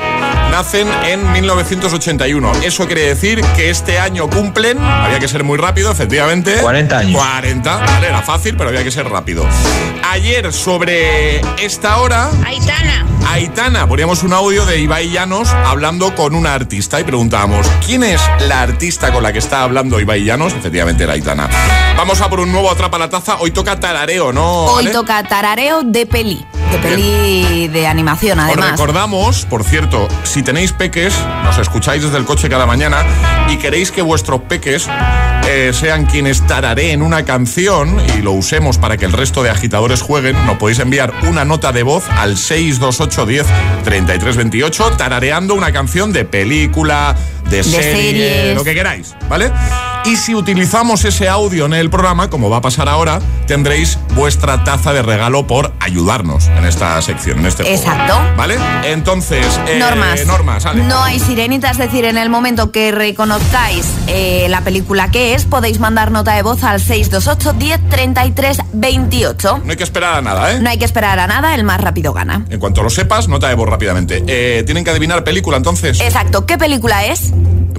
nacen 0.54 0.86
en 1.04 1.32
1981. 1.32 2.52
Eso 2.62 2.86
quiere 2.86 3.08
decir 3.08 3.40
que 3.56 3.70
este 3.70 3.98
año 3.98 4.30
cumplen, 4.30 4.78
había 4.78 5.18
que 5.18 5.26
ser 5.26 5.42
muy 5.42 5.58
rápido, 5.58 5.90
efectivamente. 5.90 6.58
40 6.58 6.96
años. 6.96 7.20
40, 7.20 7.76
vale, 7.78 8.06
era 8.06 8.22
fácil, 8.22 8.56
pero 8.56 8.68
había 8.68 8.84
que 8.84 8.92
ser 8.92 9.08
rápido. 9.08 9.44
Ayer, 10.08 10.52
sobre 10.52 11.40
esta 11.60 11.98
hora. 11.98 12.30
Aitana. 12.46 13.04
Aitana, 13.26 13.88
poníamos 13.88 14.22
un 14.22 14.32
audio 14.32 14.64
de 14.64 14.78
Ibai 14.78 15.10
Llanos 15.10 15.48
hablando 15.48 16.14
con 16.14 16.36
una 16.36 16.54
artista 16.54 17.00
y 17.00 17.04
preguntábamos, 17.04 17.66
¿quién 17.84 18.04
es 18.04 18.20
la 18.46 18.62
artista 18.62 19.12
con 19.12 19.24
la 19.24 19.32
que 19.32 19.40
está 19.40 19.62
hablando 19.64 19.98
Ibai 19.98 20.22
Llanos? 20.22 20.52
Efectivamente 20.52 21.02
era 21.02 21.14
Aitana. 21.14 21.48
Vamos 21.96 22.20
a 22.20 22.30
por 22.30 22.38
un 22.38 22.52
nuevo 22.52 22.70
Atrapa 22.70 22.96
la 22.96 23.10
Taza. 23.10 23.38
Hoy 23.40 23.50
toca 23.50 23.80
tarareo, 23.80 24.32
¿no? 24.32 24.66
Hoy 24.66 24.86
toca 24.92 25.20
tarareo 25.24 25.82
de 25.82 26.06
peli. 26.06 26.46
De 26.70 26.78
peli 26.78 27.68
de 27.68 27.86
animación, 27.86 28.38
Os 28.38 28.46
además. 28.46 28.72
recordamos, 28.72 29.46
por 29.46 29.64
cierto, 29.64 30.08
si 30.22 30.43
tenéis 30.44 30.72
peques, 30.72 31.14
nos 31.42 31.58
escucháis 31.58 32.02
desde 32.02 32.18
el 32.18 32.24
coche 32.24 32.48
cada 32.48 32.66
mañana 32.66 33.04
y 33.48 33.56
queréis 33.56 33.90
que 33.90 34.02
vuestros 34.02 34.42
peques 34.42 34.88
eh, 35.48 35.72
sean 35.72 36.06
quienes 36.06 36.46
tarareen 36.46 37.02
una 37.02 37.24
canción 37.24 37.96
y 38.16 38.22
lo 38.22 38.32
usemos 38.32 38.78
para 38.78 38.96
que 38.96 39.06
el 39.06 39.12
resto 39.12 39.42
de 39.42 39.50
agitadores 39.50 40.02
jueguen, 40.02 40.36
nos 40.46 40.58
podéis 40.58 40.78
enviar 40.78 41.12
una 41.28 41.44
nota 41.44 41.72
de 41.72 41.82
voz 41.82 42.04
al 42.10 42.36
628 42.36 43.26
10 43.26 43.46
33 43.84 44.36
28 44.36 44.90
tarareando 44.96 45.54
una 45.54 45.72
canción 45.72 46.12
de 46.12 46.24
película, 46.24 47.16
de, 47.48 47.64
serie, 47.64 47.92
series. 47.94 48.54
lo 48.54 48.64
que 48.64 48.74
queráis, 48.74 49.16
¿vale? 49.28 49.50
Y 50.06 50.16
si 50.16 50.34
utilizamos 50.34 51.02
ese 51.06 51.30
audio 51.30 51.64
en 51.64 51.72
el 51.72 51.88
programa, 51.88 52.28
como 52.28 52.50
va 52.50 52.58
a 52.58 52.60
pasar 52.60 52.90
ahora, 52.90 53.20
tendréis 53.46 53.98
vuestra 54.14 54.62
taza 54.62 54.92
de 54.92 55.00
regalo 55.00 55.46
por 55.46 55.72
ayudarnos 55.80 56.48
en 56.48 56.66
esta 56.66 57.00
sección, 57.00 57.38
en 57.38 57.46
este 57.46 57.62
juego. 57.62 57.78
Exacto. 57.78 58.20
¿Vale? 58.36 58.56
Entonces, 58.84 59.46
eh, 59.66 59.78
Normas. 59.78 60.26
Normas, 60.26 60.66
Ale. 60.66 60.84
No 60.84 61.02
hay 61.02 61.18
sirenita, 61.18 61.70
es 61.70 61.78
decir, 61.78 62.04
en 62.04 62.18
el 62.18 62.28
momento 62.28 62.70
que 62.70 62.92
reconozcáis 62.92 63.86
eh, 64.06 64.46
la 64.50 64.60
película 64.60 65.10
que 65.10 65.34
es, 65.34 65.46
podéis 65.46 65.80
mandar 65.80 66.10
nota 66.10 66.34
de 66.34 66.42
voz 66.42 66.62
al 66.64 66.80
628 66.80 67.54
10 67.54 67.88
33 67.88 68.58
28. 68.74 69.62
No 69.64 69.70
hay 69.70 69.76
que 69.76 69.84
esperar 69.84 70.16
a 70.16 70.20
nada, 70.20 70.52
¿eh? 70.52 70.60
No 70.60 70.68
hay 70.68 70.76
que 70.76 70.84
esperar 70.84 71.18
a 71.18 71.26
nada, 71.26 71.54
el 71.54 71.64
más 71.64 71.80
rápido 71.80 72.12
gana. 72.12 72.44
En 72.50 72.60
cuanto 72.60 72.82
lo 72.82 72.90
sepas, 72.90 73.28
nota 73.28 73.48
de 73.48 73.54
voz 73.54 73.70
rápidamente. 73.70 74.22
Eh, 74.26 74.64
Tienen 74.66 74.84
que 74.84 74.90
adivinar 74.90 75.24
película, 75.24 75.56
entonces. 75.56 75.98
Exacto, 76.02 76.44
¿qué 76.44 76.58
película 76.58 77.06
es? 77.06 77.32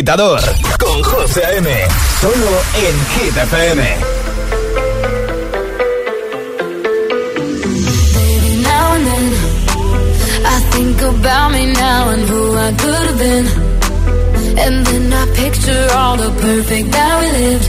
agitador 0.00 0.40
con 0.78 1.02
José 1.02 1.42
M. 1.58 1.68
Solo 2.20 2.52
en 2.74 2.96
Hit 3.12 3.36
FM. 3.36 3.82
And 8.92 9.06
then, 9.06 9.26
I 10.46 10.60
think 10.72 11.02
about 11.02 11.52
me 11.52 11.66
now 11.72 12.08
and 12.10 12.22
who 12.30 12.56
I 12.56 12.72
could 12.80 13.06
have 13.10 13.18
been. 13.18 13.46
And 14.58 14.86
then 14.86 15.12
I 15.12 15.26
picture 15.34 15.86
all 15.94 16.16
the 16.16 16.30
perfect 16.40 16.90
that 16.92 17.20
we 17.20 17.28
lived. 17.40 17.68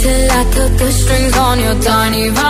Till 0.00 0.30
I 0.30 0.44
cut 0.54 0.78
the 0.78 0.90
strings 0.92 1.36
on 1.36 1.60
your 1.60 1.76
tiny 1.80 2.28
violin. 2.30 2.49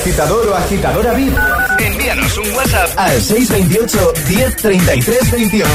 agitador 0.00 0.48
o 0.48 0.54
agitadora 0.54 1.12
VIP? 1.12 1.36
Envíanos 1.78 2.38
un 2.38 2.50
WhatsApp 2.54 2.88
al 2.96 3.20
628 3.20 4.12
1033 4.28 5.30
28. 5.30 5.70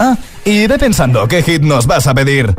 Ah, 0.00 0.16
y 0.44 0.66
ve 0.66 0.78
pensando 0.78 1.28
qué 1.28 1.42
hit 1.42 1.62
nos 1.62 1.86
vas 1.86 2.08
a 2.08 2.14
pedir. 2.14 2.52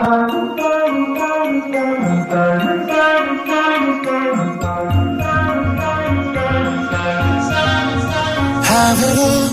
Have 8.66 9.04
it 9.04 9.20
all, 9.20 9.53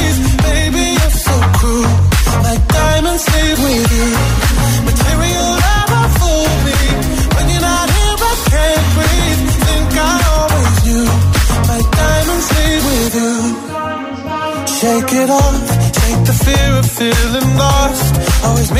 Leave 3.35 3.59
with 3.65 3.87
you. 3.97 4.07
Material 4.89 5.51
me. 6.65 6.79
When 7.35 7.45
you're 7.51 7.65
not 7.71 7.87
here, 7.97 8.17
I 8.31 8.33
can't 8.51 8.87
breathe. 8.95 9.41
Think 9.65 9.91
I 9.97 10.15
always 10.35 10.77
knew. 10.85 11.07
My 11.69 11.79
diamonds 11.99 12.47
leave 12.57 12.83
with 12.91 13.13
you. 13.21 13.35
Shake 14.77 15.11
it 15.21 15.29
off. 15.29 15.67
The 16.27 16.35
fear 16.45 16.71
of 16.81 16.87
feeling 16.99 17.49
lost. 17.57 18.13
Always 18.45 18.71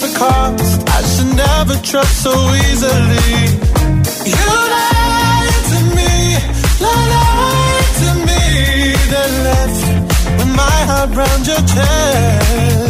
the 0.00 0.12
cost. 0.16 0.88
I 0.88 1.00
should 1.12 1.32
never 1.36 1.74
trust 1.82 2.22
so 2.22 2.34
easily. 2.66 3.32
You 4.34 4.48
lied 4.74 5.56
to 5.72 5.78
me, 5.96 6.12
lied 6.86 7.90
to 8.02 8.10
me, 8.28 8.42
then 9.12 9.32
left 9.48 9.82
with 10.38 10.52
my 10.56 10.78
heart 10.90 11.10
round 11.16 11.46
your 11.46 11.62
chest. 11.72 12.89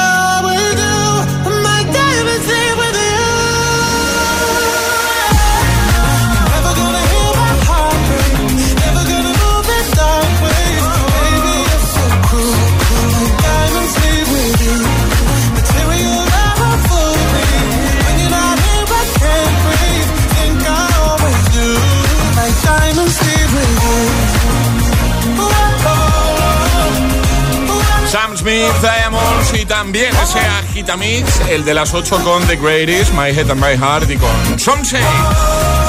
también 29.71 30.13
ese 30.21 30.39
agitamix, 30.39 31.39
el 31.49 31.63
de 31.63 31.73
las 31.73 31.93
8 31.93 32.25
con 32.25 32.45
The 32.45 32.57
Greatest, 32.57 33.13
My 33.13 33.29
Head 33.29 33.51
and 33.51 33.63
My 33.63 33.77
Heart 33.77 34.11
y 34.11 34.17
con 34.17 34.59
Somsey. 34.59 35.01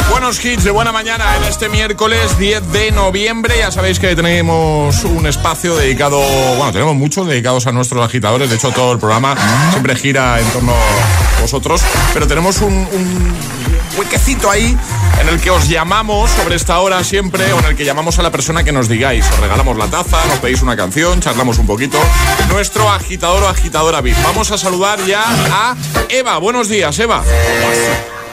Buenos 0.09 0.45
hits 0.45 0.62
de 0.62 0.70
buena 0.70 0.93
mañana 0.93 1.37
en 1.37 1.43
este 1.43 1.68
miércoles 1.68 2.39
10 2.39 2.70
de 2.70 2.93
noviembre. 2.93 3.57
Ya 3.59 3.72
sabéis 3.72 3.99
que 3.99 4.14
tenemos 4.14 5.03
un 5.03 5.26
espacio 5.26 5.76
dedicado, 5.76 6.20
bueno, 6.57 6.70
tenemos 6.70 6.95
muchos 6.95 7.26
dedicados 7.26 7.66
a 7.66 7.72
nuestros 7.72 8.05
agitadores. 8.05 8.51
De 8.51 8.55
hecho, 8.55 8.70
todo 8.70 8.93
el 8.93 9.01
programa 9.01 9.35
siempre 9.70 9.97
gira 9.97 10.39
en 10.39 10.47
torno 10.51 10.72
a 10.74 11.41
vosotros. 11.41 11.83
Pero 12.14 12.28
tenemos 12.28 12.61
un 12.61 12.87
huequecito 13.97 14.51
ahí 14.51 14.76
en 15.20 15.28
el 15.28 15.40
que 15.40 15.51
os 15.51 15.68
llamamos 15.68 16.30
sobre 16.30 16.57
esta 16.57 16.78
hora 16.80 17.03
siempre 17.05 17.53
o 17.53 17.59
en 17.59 17.66
el 17.66 17.76
que 17.76 17.84
llamamos 17.84 18.18
a 18.18 18.22
la 18.22 18.30
persona 18.30 18.64
que 18.64 18.72
nos 18.72 18.88
digáis. 18.88 19.24
Os 19.30 19.40
regalamos 19.40 19.76
la 19.76 19.86
taza, 19.88 20.24
nos 20.28 20.38
pedís 20.38 20.62
una 20.62 20.76
canción, 20.76 21.20
charlamos 21.20 21.59
un 21.59 21.66
poquito. 21.66 21.99
Nuestro 22.49 22.90
agitador 22.90 23.43
o 23.45 23.49
agitadora 23.49 24.01
VIP. 24.01 24.16
Vamos 24.24 24.51
a 24.51 24.59
saludar 24.59 25.05
ya 25.05 25.22
a 25.26 25.76
Eva. 26.09 26.38
Buenos 26.38 26.68
días, 26.68 26.99
Eva. 26.99 27.22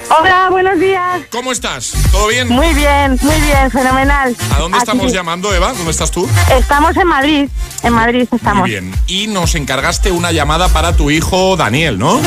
Hola, 0.10 0.48
buenos 0.50 0.80
días. 0.80 1.22
¿Cómo 1.32 1.52
estás? 1.52 1.94
¿Todo 2.12 2.28
bien? 2.28 2.48
Muy 2.50 2.74
bien, 2.74 3.18
muy 3.22 3.36
bien, 3.42 3.70
fenomenal. 3.72 4.36
¿A 4.56 4.60
dónde 4.60 4.78
Aquí. 4.78 4.84
estamos 4.90 5.14
llamando, 5.14 5.54
Eva? 5.54 5.74
¿Dónde 5.74 5.92
estás 5.92 6.10
tú? 6.12 6.28
Estamos 6.58 6.98
en 6.98 7.08
Madrid. 7.08 7.50
En 7.84 7.94
Madrid 7.94 8.28
estamos. 8.32 8.62
Muy 8.62 8.72
bien. 8.72 8.92
Y 9.08 9.28
nos 9.28 9.56
encargaste 9.56 10.12
una 10.12 10.32
llamada 10.32 10.68
para 10.70 10.96
tu 10.96 11.12
hijo 11.12 11.56
Daniel, 11.58 12.00
¿no? 12.00 12.20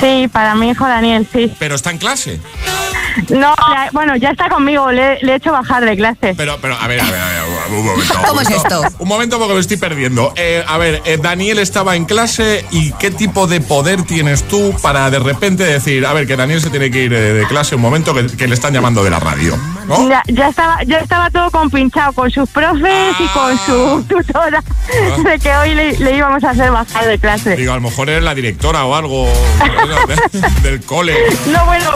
Sí, 0.00 0.28
para 0.32 0.54
mi 0.54 0.70
hijo 0.70 0.86
Daniel, 0.86 1.26
sí. 1.32 1.54
Pero 1.58 1.76
está 1.76 1.90
en 1.90 1.98
clase. 1.98 2.40
No, 3.28 3.54
bueno, 3.92 4.14
ya 4.16 4.30
está 4.30 4.48
conmigo, 4.48 4.90
le, 4.92 5.18
le 5.22 5.32
he 5.32 5.34
hecho 5.34 5.50
bajar 5.50 5.84
de 5.84 5.96
clase. 5.96 6.32
Pero, 6.36 6.58
pero, 6.62 6.76
a 6.76 6.86
ver, 6.86 7.00
a 7.00 7.04
ver, 7.10 7.20
a 7.20 7.28
ver, 7.28 7.42
un 7.70 7.84
momento. 7.84 8.14
un 8.14 8.24
¿Cómo 8.28 8.40
es 8.40 8.48
momento. 8.50 8.84
esto? 8.84 8.96
Un 9.00 9.08
momento 9.08 9.38
porque 9.38 9.54
me 9.54 9.60
estoy 9.60 9.76
perdiendo. 9.78 10.32
Eh, 10.36 10.64
a 10.66 10.78
ver, 10.78 11.02
eh, 11.04 11.18
Daniel 11.20 11.58
estaba 11.58 11.96
en 11.96 12.04
clase 12.04 12.64
y 12.70 12.92
¿qué 12.92 13.10
tipo 13.10 13.48
de 13.48 13.60
poder 13.60 14.04
tienes 14.04 14.44
tú 14.44 14.74
para 14.80 15.10
de 15.10 15.18
repente 15.18 15.64
decir, 15.64 16.06
a 16.06 16.12
ver, 16.12 16.26
que 16.28 16.36
Daniel 16.36 16.60
se 16.62 16.70
tiene 16.70 16.90
que 16.90 17.02
ir 17.02 17.12
de 17.20 17.46
clase 17.46 17.74
un 17.74 17.80
momento 17.82 18.14
que, 18.14 18.26
que 18.26 18.46
le 18.48 18.54
están 18.54 18.72
llamando 18.72 19.02
de 19.04 19.10
la 19.10 19.20
radio? 19.20 19.56
¿no? 19.86 20.08
Ya, 20.08 20.22
ya 20.28 20.48
estaba, 20.48 20.82
ya 20.84 20.98
estaba 20.98 21.30
todo 21.30 21.50
compinchado 21.50 22.12
con 22.12 22.30
sus 22.30 22.48
profes 22.48 23.14
y 23.18 23.26
con 23.28 23.58
su 23.58 24.04
tutora 24.08 24.62
de 25.24 25.38
que 25.38 25.54
hoy 25.56 25.74
le, 25.74 25.92
le 25.98 26.16
íbamos 26.16 26.42
a 26.44 26.50
hacer 26.50 26.70
bajar 26.70 27.06
de 27.06 27.18
clase. 27.18 27.56
Digo, 27.56 27.72
a 27.72 27.76
lo 27.76 27.80
mejor 27.82 28.08
eres 28.08 28.22
la 28.22 28.34
directora 28.34 28.84
o 28.84 28.94
algo 28.94 29.26
de- 30.06 30.60
del 30.70 30.80
cole. 30.84 31.14
No, 31.46 31.64
bueno, 31.66 31.90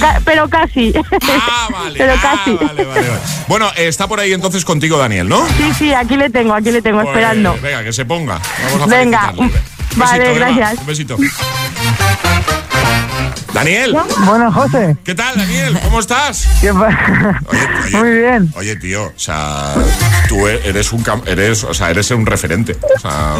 ca- 0.00 0.20
pero 0.24 0.48
casi. 0.48 0.92
Ah, 0.96 1.68
vale. 1.70 1.98
pero 1.98 2.12
ah, 2.14 2.20
casi. 2.22 2.52
vale, 2.54 2.84
vale, 2.84 3.08
vale. 3.08 3.20
Bueno, 3.48 3.70
está 3.76 4.06
por 4.08 4.20
ahí 4.20 4.32
entonces 4.32 4.64
contigo 4.64 4.96
Daniel, 4.96 5.28
¿no? 5.28 5.46
Sí, 5.56 5.72
sí, 5.78 5.92
aquí 5.92 6.16
le 6.16 6.30
tengo, 6.30 6.54
aquí 6.54 6.70
le 6.70 6.80
tengo 6.82 6.98
Pues, 7.02 7.08
esperando. 7.08 7.56
Venga, 7.62 7.82
que 7.84 7.92
se 7.92 8.04
ponga. 8.04 8.40
Vamos 8.72 8.82
a 8.82 8.86
Venga, 8.96 9.34
vale, 9.96 10.34
gracias. 10.34 10.78
Un 10.78 10.86
besito. 10.86 11.16
Daniel. 13.54 13.96
Bueno, 14.26 14.52
José. 14.52 14.96
¿Qué 15.04 15.14
tal, 15.14 15.36
Daniel? 15.36 15.78
¿Cómo 15.84 16.00
estás? 16.00 16.46
Muy 17.92 18.10
bien. 18.10 18.50
Oye, 18.56 18.74
tío, 18.76 19.04
o 19.04 19.12
sea, 19.16 19.72
tú 20.28 20.48
e- 20.48 20.60
eres 20.68 20.92
un 20.92 21.04
cam- 21.04 21.22
eres, 21.26 21.62
o 21.64 21.72
sea, 21.72 21.90
eres 21.90 22.10
un 22.10 22.26
referente. 22.26 22.76
O 22.96 22.98
sea, 22.98 23.34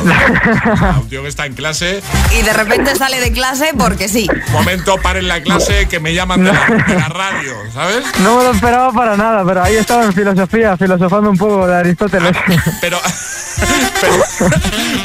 o 0.72 0.76
sea, 0.76 0.96
un 1.00 1.08
tío 1.08 1.22
que 1.22 1.28
está 1.28 1.46
en 1.46 1.54
clase, 1.54 2.00
Y 2.38 2.42
de 2.42 2.52
repente 2.52 2.94
sale 2.94 3.20
de 3.20 3.32
clase 3.32 3.70
porque 3.76 4.08
sí. 4.08 4.28
momento 4.52 4.96
paren 5.02 5.26
la 5.26 5.42
clase 5.42 5.88
que 5.88 5.98
me 5.98 6.14
llaman 6.14 6.44
de 6.44 6.52
la, 6.52 6.64
de 6.86 6.94
la 6.94 7.08
radio, 7.08 7.52
¿sabes? 7.74 8.04
No 8.20 8.36
me 8.38 8.44
lo 8.44 8.50
esperaba 8.52 8.92
para 8.92 9.16
nada, 9.16 9.42
pero 9.44 9.62
ahí 9.64 9.74
estaba 9.76 10.04
en 10.04 10.12
filosofía, 10.12 10.76
filosofando 10.76 11.28
un 11.30 11.36
poco 11.36 11.66
de 11.66 11.76
Aristóteles. 11.76 12.36
Pero, 12.80 12.98
pero, 14.00 14.14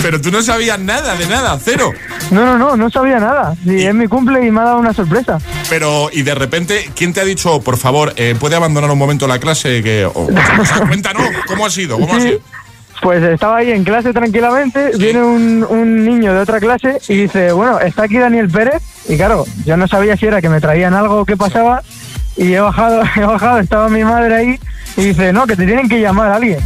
pero 0.01 0.21
tú 0.21 0.31
no 0.31 0.41
sabías 0.41 0.79
nada 0.79 1.15
de 1.15 1.25
nada, 1.27 1.57
cero. 1.63 1.93
No, 2.31 2.43
no, 2.45 2.57
no, 2.57 2.75
no 2.75 2.89
sabía 2.89 3.19
nada. 3.19 3.55
Sí, 3.63 3.85
es 3.85 3.93
mi 3.93 4.07
cumple 4.07 4.45
y 4.45 4.51
me 4.51 4.59
ha 4.61 4.63
dado 4.65 4.79
una 4.79 4.93
sorpresa. 5.03 5.37
Pero, 5.69 6.09
y 6.11 6.21
de 6.23 6.35
repente, 6.35 6.89
¿quién 6.95 7.13
te 7.13 7.21
ha 7.21 7.25
dicho, 7.25 7.61
por 7.61 7.77
favor, 7.77 8.13
eh, 8.17 8.35
puede 8.39 8.55
abandonar 8.55 8.89
un 8.91 8.97
momento 8.97 9.27
la 9.27 9.39
clase? 9.39 9.81
Que, 9.83 10.05
o, 10.05 10.11
o 10.13 10.65
sea, 10.65 10.87
cuéntanos, 10.87 11.23
¿cómo 11.47 11.65
ha 11.65 11.69
sido? 11.69 11.99
¿Cómo 11.99 12.13
ha 12.15 12.19
Sí, 12.21 12.27
sido? 12.27 12.39
Pues 13.01 13.23
estaba 13.23 13.55
ahí 13.55 13.71
en 13.71 13.85
clase 13.85 14.11
tranquilamente, 14.11 14.91
viene 14.97 15.23
un, 15.23 15.65
un 15.69 16.03
niño 16.03 16.33
de 16.33 16.39
otra 16.41 16.59
clase 16.59 16.97
y 17.07 17.15
dice, 17.15 17.53
bueno, 17.53 17.79
está 17.79 18.03
aquí 18.03 18.17
Daniel 18.17 18.49
Pérez. 18.49 18.83
Y 19.07 19.15
claro, 19.15 19.45
yo 19.65 19.77
no 19.77 19.87
sabía 19.87 20.17
si 20.17 20.25
era 20.25 20.41
que 20.41 20.49
me 20.49 20.59
traían 20.59 20.93
algo 20.93 21.21
o 21.21 21.25
qué 21.25 21.37
pasaba. 21.37 21.81
Y 22.35 22.51
he 22.53 22.59
bajado, 22.59 23.01
he 23.15 23.21
bajado, 23.21 23.59
estaba 23.59 23.87
mi 23.87 24.03
madre 24.03 24.35
ahí 24.35 24.59
y 24.97 25.01
dice, 25.01 25.31
no, 25.31 25.47
que 25.47 25.55
te 25.55 25.65
tienen 25.65 25.87
que 25.87 26.01
llamar 26.01 26.29
a 26.31 26.35
alguien. 26.35 26.59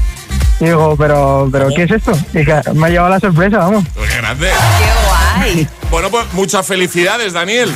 Y 0.60 0.66
digo, 0.66 0.96
pero, 0.98 1.50
pero 1.52 1.68
¿qué 1.76 1.84
es 1.84 1.92
esto? 1.92 2.14
Y 2.34 2.44
claro, 2.44 2.74
me 2.74 2.88
ha 2.88 2.90
llevado 2.90 3.10
la 3.12 3.20
sorpresa, 3.20 3.58
vamos. 3.60 3.86
Pues 3.94 4.10
¡Qué 4.10 4.18
grande! 4.18 4.48
Bueno, 5.94 6.10
pues 6.10 6.26
muchas 6.34 6.66
felicidades, 6.66 7.34
Daniel. 7.34 7.72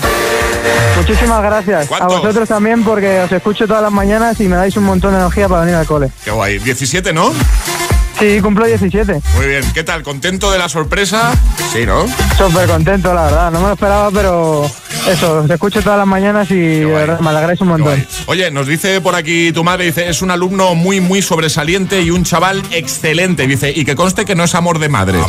Muchísimas 0.98 1.44
gracias. 1.44 1.88
¿Cuánto? 1.88 2.16
A 2.16 2.20
vosotros 2.20 2.50
también 2.50 2.84
porque 2.84 3.20
os 3.20 3.32
escucho 3.32 3.68
todas 3.68 3.84
las 3.84 3.92
mañanas 3.92 4.40
y 4.42 4.48
me 4.48 4.56
dais 4.56 4.76
un 4.76 4.86
montón 4.86 5.12
de 5.14 5.20
energía 5.20 5.48
para 5.48 5.62
venir 5.62 5.76
al 5.76 5.86
cole. 5.86 6.10
Qué 6.26 6.32
guay. 6.32 6.58
17, 6.58 7.14
¿no? 7.14 7.32
Sí, 8.20 8.42
cumplo 8.42 8.66
17. 8.66 9.22
Muy 9.36 9.48
bien. 9.48 9.64
¿Qué 9.74 9.84
tal? 9.84 10.02
¿Contento 10.02 10.52
de 10.52 10.58
la 10.58 10.70
sorpresa? 10.70 11.34
Sí, 11.72 11.86
¿no? 11.86 12.06
Súper 12.36 12.68
contento, 12.68 13.14
la 13.14 13.26
verdad. 13.26 13.52
No 13.52 13.60
me 13.60 13.68
lo 13.68 13.74
esperaba, 13.74 14.10
pero 14.12 14.66
eso, 15.08 15.40
os 15.40 15.50
escucho 15.50 15.82
todas 15.84 16.00
las 16.00 16.08
mañanas 16.08 16.50
y 16.50 16.58
de 16.58 16.86
verdad, 16.86 17.20
me 17.20 17.30
alegráis 17.30 17.62
un 17.62 17.68
montón. 17.68 18.06
Oye, 18.26 18.50
nos 18.50 18.66
dice 18.66 19.02
por 19.02 19.14
aquí 19.14 19.52
tu 19.52 19.64
madre, 19.64 19.86
dice, 19.86 20.10
es 20.10 20.22
un 20.24 20.32
alumno 20.32 20.74
muy, 20.74 21.00
muy 21.00 21.22
sobresaliente 21.22 22.02
y 22.02 22.10
un 22.10 22.24
chaval 22.24 22.64
excelente. 22.72 23.46
Dice, 23.46 23.72
y 23.76 23.86
que 23.86 23.96
conste 23.96 24.26
que 24.26 24.34
no 24.36 24.46
es 24.46 24.56
amor 24.56 24.80
de 24.80 24.90
madre. 24.90 25.20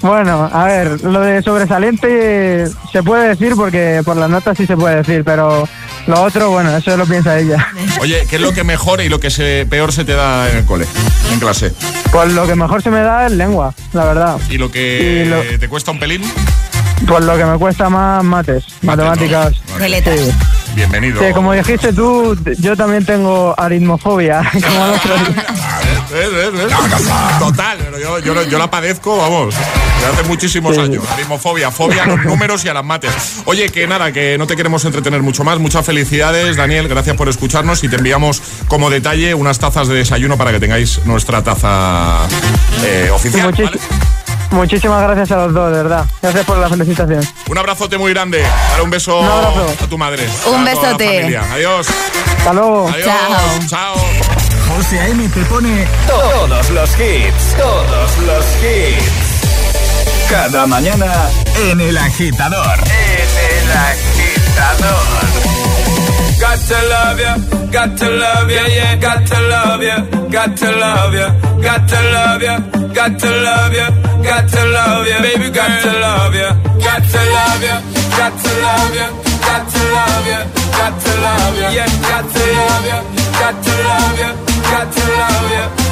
Bueno, 0.00 0.48
a 0.52 0.64
ver, 0.66 1.02
lo 1.02 1.20
de 1.20 1.42
sobresaliente 1.42 2.66
se 2.92 3.02
puede 3.02 3.28
decir 3.28 3.54
porque 3.56 4.02
por 4.04 4.16
las 4.16 4.30
notas 4.30 4.56
sí 4.56 4.66
se 4.66 4.76
puede 4.76 4.96
decir, 4.96 5.24
pero 5.24 5.68
lo 6.06 6.22
otro, 6.22 6.50
bueno, 6.50 6.76
eso 6.76 6.96
lo 6.96 7.06
piensa 7.06 7.38
ella. 7.38 7.66
Oye, 8.00 8.26
¿qué 8.30 8.36
es 8.36 8.42
lo 8.42 8.52
que 8.52 8.62
mejor 8.62 9.00
y 9.00 9.08
lo 9.08 9.18
que 9.18 9.30
se, 9.30 9.66
peor 9.68 9.92
se 9.92 10.04
te 10.04 10.12
da 10.12 10.48
en 10.50 10.58
el 10.58 10.64
cole, 10.76 10.86
en 11.32 11.40
clase? 11.40 11.72
Pues 12.12 12.32
lo 12.32 12.46
que 12.46 12.54
mejor 12.54 12.82
se 12.82 12.90
me 12.90 13.00
da 13.00 13.26
es 13.26 13.32
lengua, 13.32 13.74
la 13.92 14.04
verdad. 14.04 14.38
¿Y 14.50 14.58
lo 14.58 14.70
que 14.70 15.24
Y 15.24 15.28
lo- 15.28 15.58
te 15.58 15.68
cuesta 15.68 15.90
un 15.90 15.98
pelín? 15.98 16.22
Pues 17.06 17.24
lo 17.24 17.36
que 17.36 17.44
me 17.44 17.58
cuesta 17.58 17.88
más 17.88 18.22
mates, 18.24 18.64
matemáticas. 18.82 19.54
Bienvenido. 20.74 21.22
Como 21.32 21.52
dijiste 21.52 21.92
tú, 21.92 22.36
yo 22.58 22.76
también 22.76 23.04
tengo 23.04 23.54
aritmofobia. 23.58 24.40
Total, 27.38 27.78
pero 27.78 27.98
yo, 27.98 28.18
yo, 28.20 28.42
yo 28.44 28.58
la 28.58 28.70
padezco, 28.70 29.16
vamos, 29.16 29.54
desde 29.54 30.12
hace 30.12 30.28
muchísimos 30.28 30.76
años. 30.78 31.04
Aritmofobia, 31.10 31.70
fobia 31.70 32.04
a 32.04 32.06
los 32.06 32.24
números 32.24 32.64
y 32.64 32.68
a 32.68 32.74
las 32.74 32.84
mates. 32.84 33.42
Oye, 33.44 33.68
que 33.70 33.86
nada, 33.86 34.12
que 34.12 34.38
no 34.38 34.46
te 34.46 34.56
queremos 34.56 34.84
entretener 34.84 35.22
mucho 35.22 35.44
más. 35.44 35.58
Muchas 35.58 35.84
felicidades, 35.84 36.56
Daniel, 36.56 36.88
gracias 36.88 37.16
por 37.16 37.28
escucharnos 37.28 37.82
y 37.84 37.88
te 37.88 37.96
enviamos 37.96 38.42
como 38.68 38.90
detalle 38.90 39.34
unas 39.34 39.58
tazas 39.58 39.88
de 39.88 39.94
desayuno 39.94 40.36
para 40.36 40.52
que 40.52 40.60
tengáis 40.60 41.04
nuestra 41.04 41.42
taza 41.42 42.26
eh, 42.84 43.10
oficial. 43.12 43.54
Muchísimas 44.56 45.02
gracias 45.02 45.30
a 45.32 45.36
los 45.36 45.52
dos, 45.54 45.70
de 45.70 45.76
verdad. 45.82 46.04
Gracias 46.22 46.44
por 46.46 46.56
la 46.56 46.68
felicitación. 46.68 47.22
Un 47.48 47.58
abrazote 47.58 47.98
muy 47.98 48.12
grande. 48.14 48.42
Dale 48.70 48.82
un 48.82 48.90
beso 48.90 49.20
Un 49.20 49.26
abrazo. 49.26 49.74
a 49.84 49.86
tu 49.86 49.98
madre. 49.98 50.26
Un 50.46 50.64
besote. 50.64 51.36
Adiós. 51.36 51.86
Hasta 52.38 52.52
luego. 52.54 52.88
Adiós. 52.88 53.66
Chao. 53.68 53.94
José 54.74 54.98
A.M. 55.00 55.28
te 55.28 55.40
pone 55.44 55.86
todos 56.06 56.70
los 56.70 56.90
hits, 56.98 57.56
todos 57.56 58.18
los 58.26 58.44
hits. 58.62 60.30
Cada 60.30 60.66
mañana 60.66 61.12
en 61.70 61.80
El 61.80 61.96
Agitador. 61.98 62.78
En 62.78 63.28
El 63.60 63.72
Agitador. 63.76 65.06
Got 66.40 66.68
to 66.68 66.74
love 66.88 67.18
ya, 67.18 67.36
got 67.72 67.96
to 67.98 68.08
love 68.10 68.50
ya, 68.50 68.64
yeah, 68.66 68.96
got 68.96 69.26
to 69.26 69.38
love 69.48 69.82
ya, 69.82 69.96
got 70.30 70.56
to 70.56 70.70
love 70.70 71.14
ya, 71.14 71.28
got 71.62 71.88
to 71.88 72.00
love 72.12 72.42
ya, 72.42 72.58
got 72.94 73.18
to 73.20 73.30
love 73.30 73.72
ya, 73.74 73.90
got 74.22 74.48
to 74.48 74.62
love 74.76 75.06
ya, 75.06 75.20
baby, 75.22 75.50
got 75.50 75.82
to 75.82 75.92
love 76.00 76.34
ya, 76.34 76.50
got 76.80 77.02
to 77.12 77.20
love 77.36 77.62
ya, 77.62 77.76
got 78.16 78.32
to 78.42 78.50
love 78.64 78.94
ya, 78.96 79.06
got 79.46 79.64
to 79.72 79.82
love 79.96 80.26
ya, 80.26 80.40
got 80.78 80.94
to 81.02 81.12
love 81.24 81.58
ya, 81.60 81.68
yeah, 81.70 81.88
got 82.08 82.24
to 82.32 82.44
love 82.56 82.86
ya, 82.86 82.98
got 83.40 83.56
to 83.64 83.72
love 83.88 84.18
ya, 84.18 84.30
got 84.70 84.86
to 84.94 85.04
love 85.20 85.50
ya, 85.52 85.64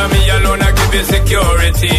of 0.00 0.10
me 0.12 0.22
alone, 0.30 0.62
I 0.62 0.72
give 0.72 0.94
you 0.94 1.04
security. 1.04 1.96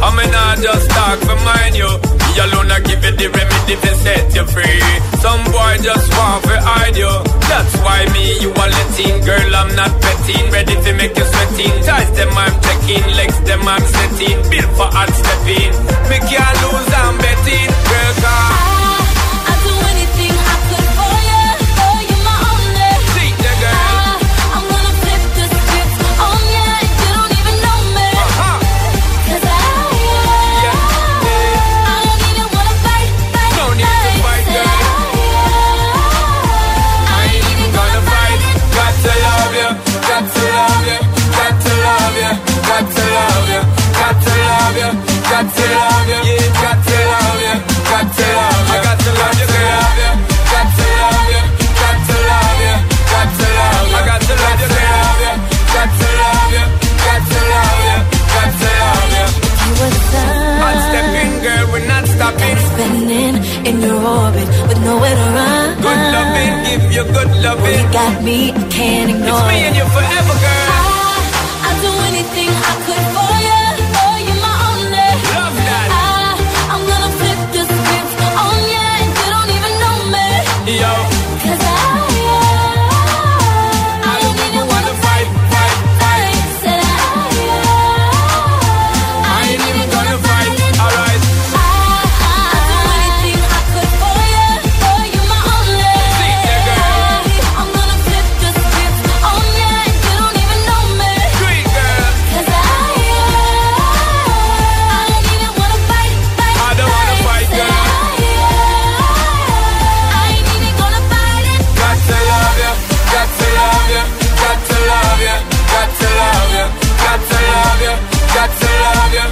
I'm 0.00 0.16
mean, 0.16 0.30
not 0.32 0.58
just 0.58 0.90
talk 0.90 1.18
for 1.20 1.38
mine, 1.44 1.74
you. 1.76 1.88
Me 1.88 2.30
alone, 2.40 2.70
I 2.72 2.80
give 2.80 3.02
you 3.04 3.12
the 3.12 3.28
remedy 3.28 3.74
to 3.76 3.90
set 4.00 4.34
you 4.34 4.44
free. 4.48 4.80
Some 5.20 5.44
boy 5.52 5.74
just 5.84 6.08
want 6.16 6.44
to 6.48 6.56
hide 6.60 6.96
you. 6.96 7.12
That's 7.50 7.74
why 7.84 8.08
me, 8.12 8.40
you 8.40 8.50
are 8.50 8.70
letting. 8.72 9.16
Girl, 9.24 9.52
I'm 9.54 9.70
not 9.76 9.92
petting. 10.00 10.50
Ready 10.50 10.76
to 10.84 10.90
make 10.94 11.14
you 11.16 11.24
sweating. 11.24 11.76
Ties 11.84 12.10
them, 12.16 12.32
I'm 12.32 12.54
checking. 12.64 13.06
Legs 13.18 13.40
them, 13.44 13.62
I'm 13.68 13.84
setting. 13.84 14.38
Built 14.50 14.70
for 14.76 14.88
hard 14.88 15.12
stepping. 15.12 15.72
Me 16.08 16.16
can't 16.24 16.56
lose, 16.64 16.90
I'm 17.00 17.14
betting. 17.18 17.70
Girl, 17.90 18.12
come. 18.24 18.61
your 67.04 67.12
good 67.12 67.42
loving. 67.42 67.62
When 67.62 67.86
you 67.86 67.92
got 67.92 68.22
me, 68.22 68.52
I 68.52 68.68
can't 68.68 69.10
ignore. 69.10 69.38
It's 69.38 69.48
me 69.48 69.64
and 69.66 69.76
you 69.76 69.84
forever, 69.84 70.34
girl. 70.40 70.71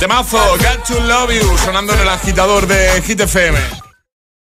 Temazo, 0.01 0.39
Got 0.57 0.85
to 0.87 0.99
Love 0.99 1.31
You, 1.31 1.59
sonando 1.59 1.93
en 1.93 2.01
el 2.01 2.09
agitador 2.09 2.67
de 2.67 3.03
Hit 3.03 3.21
FM. 3.21 3.90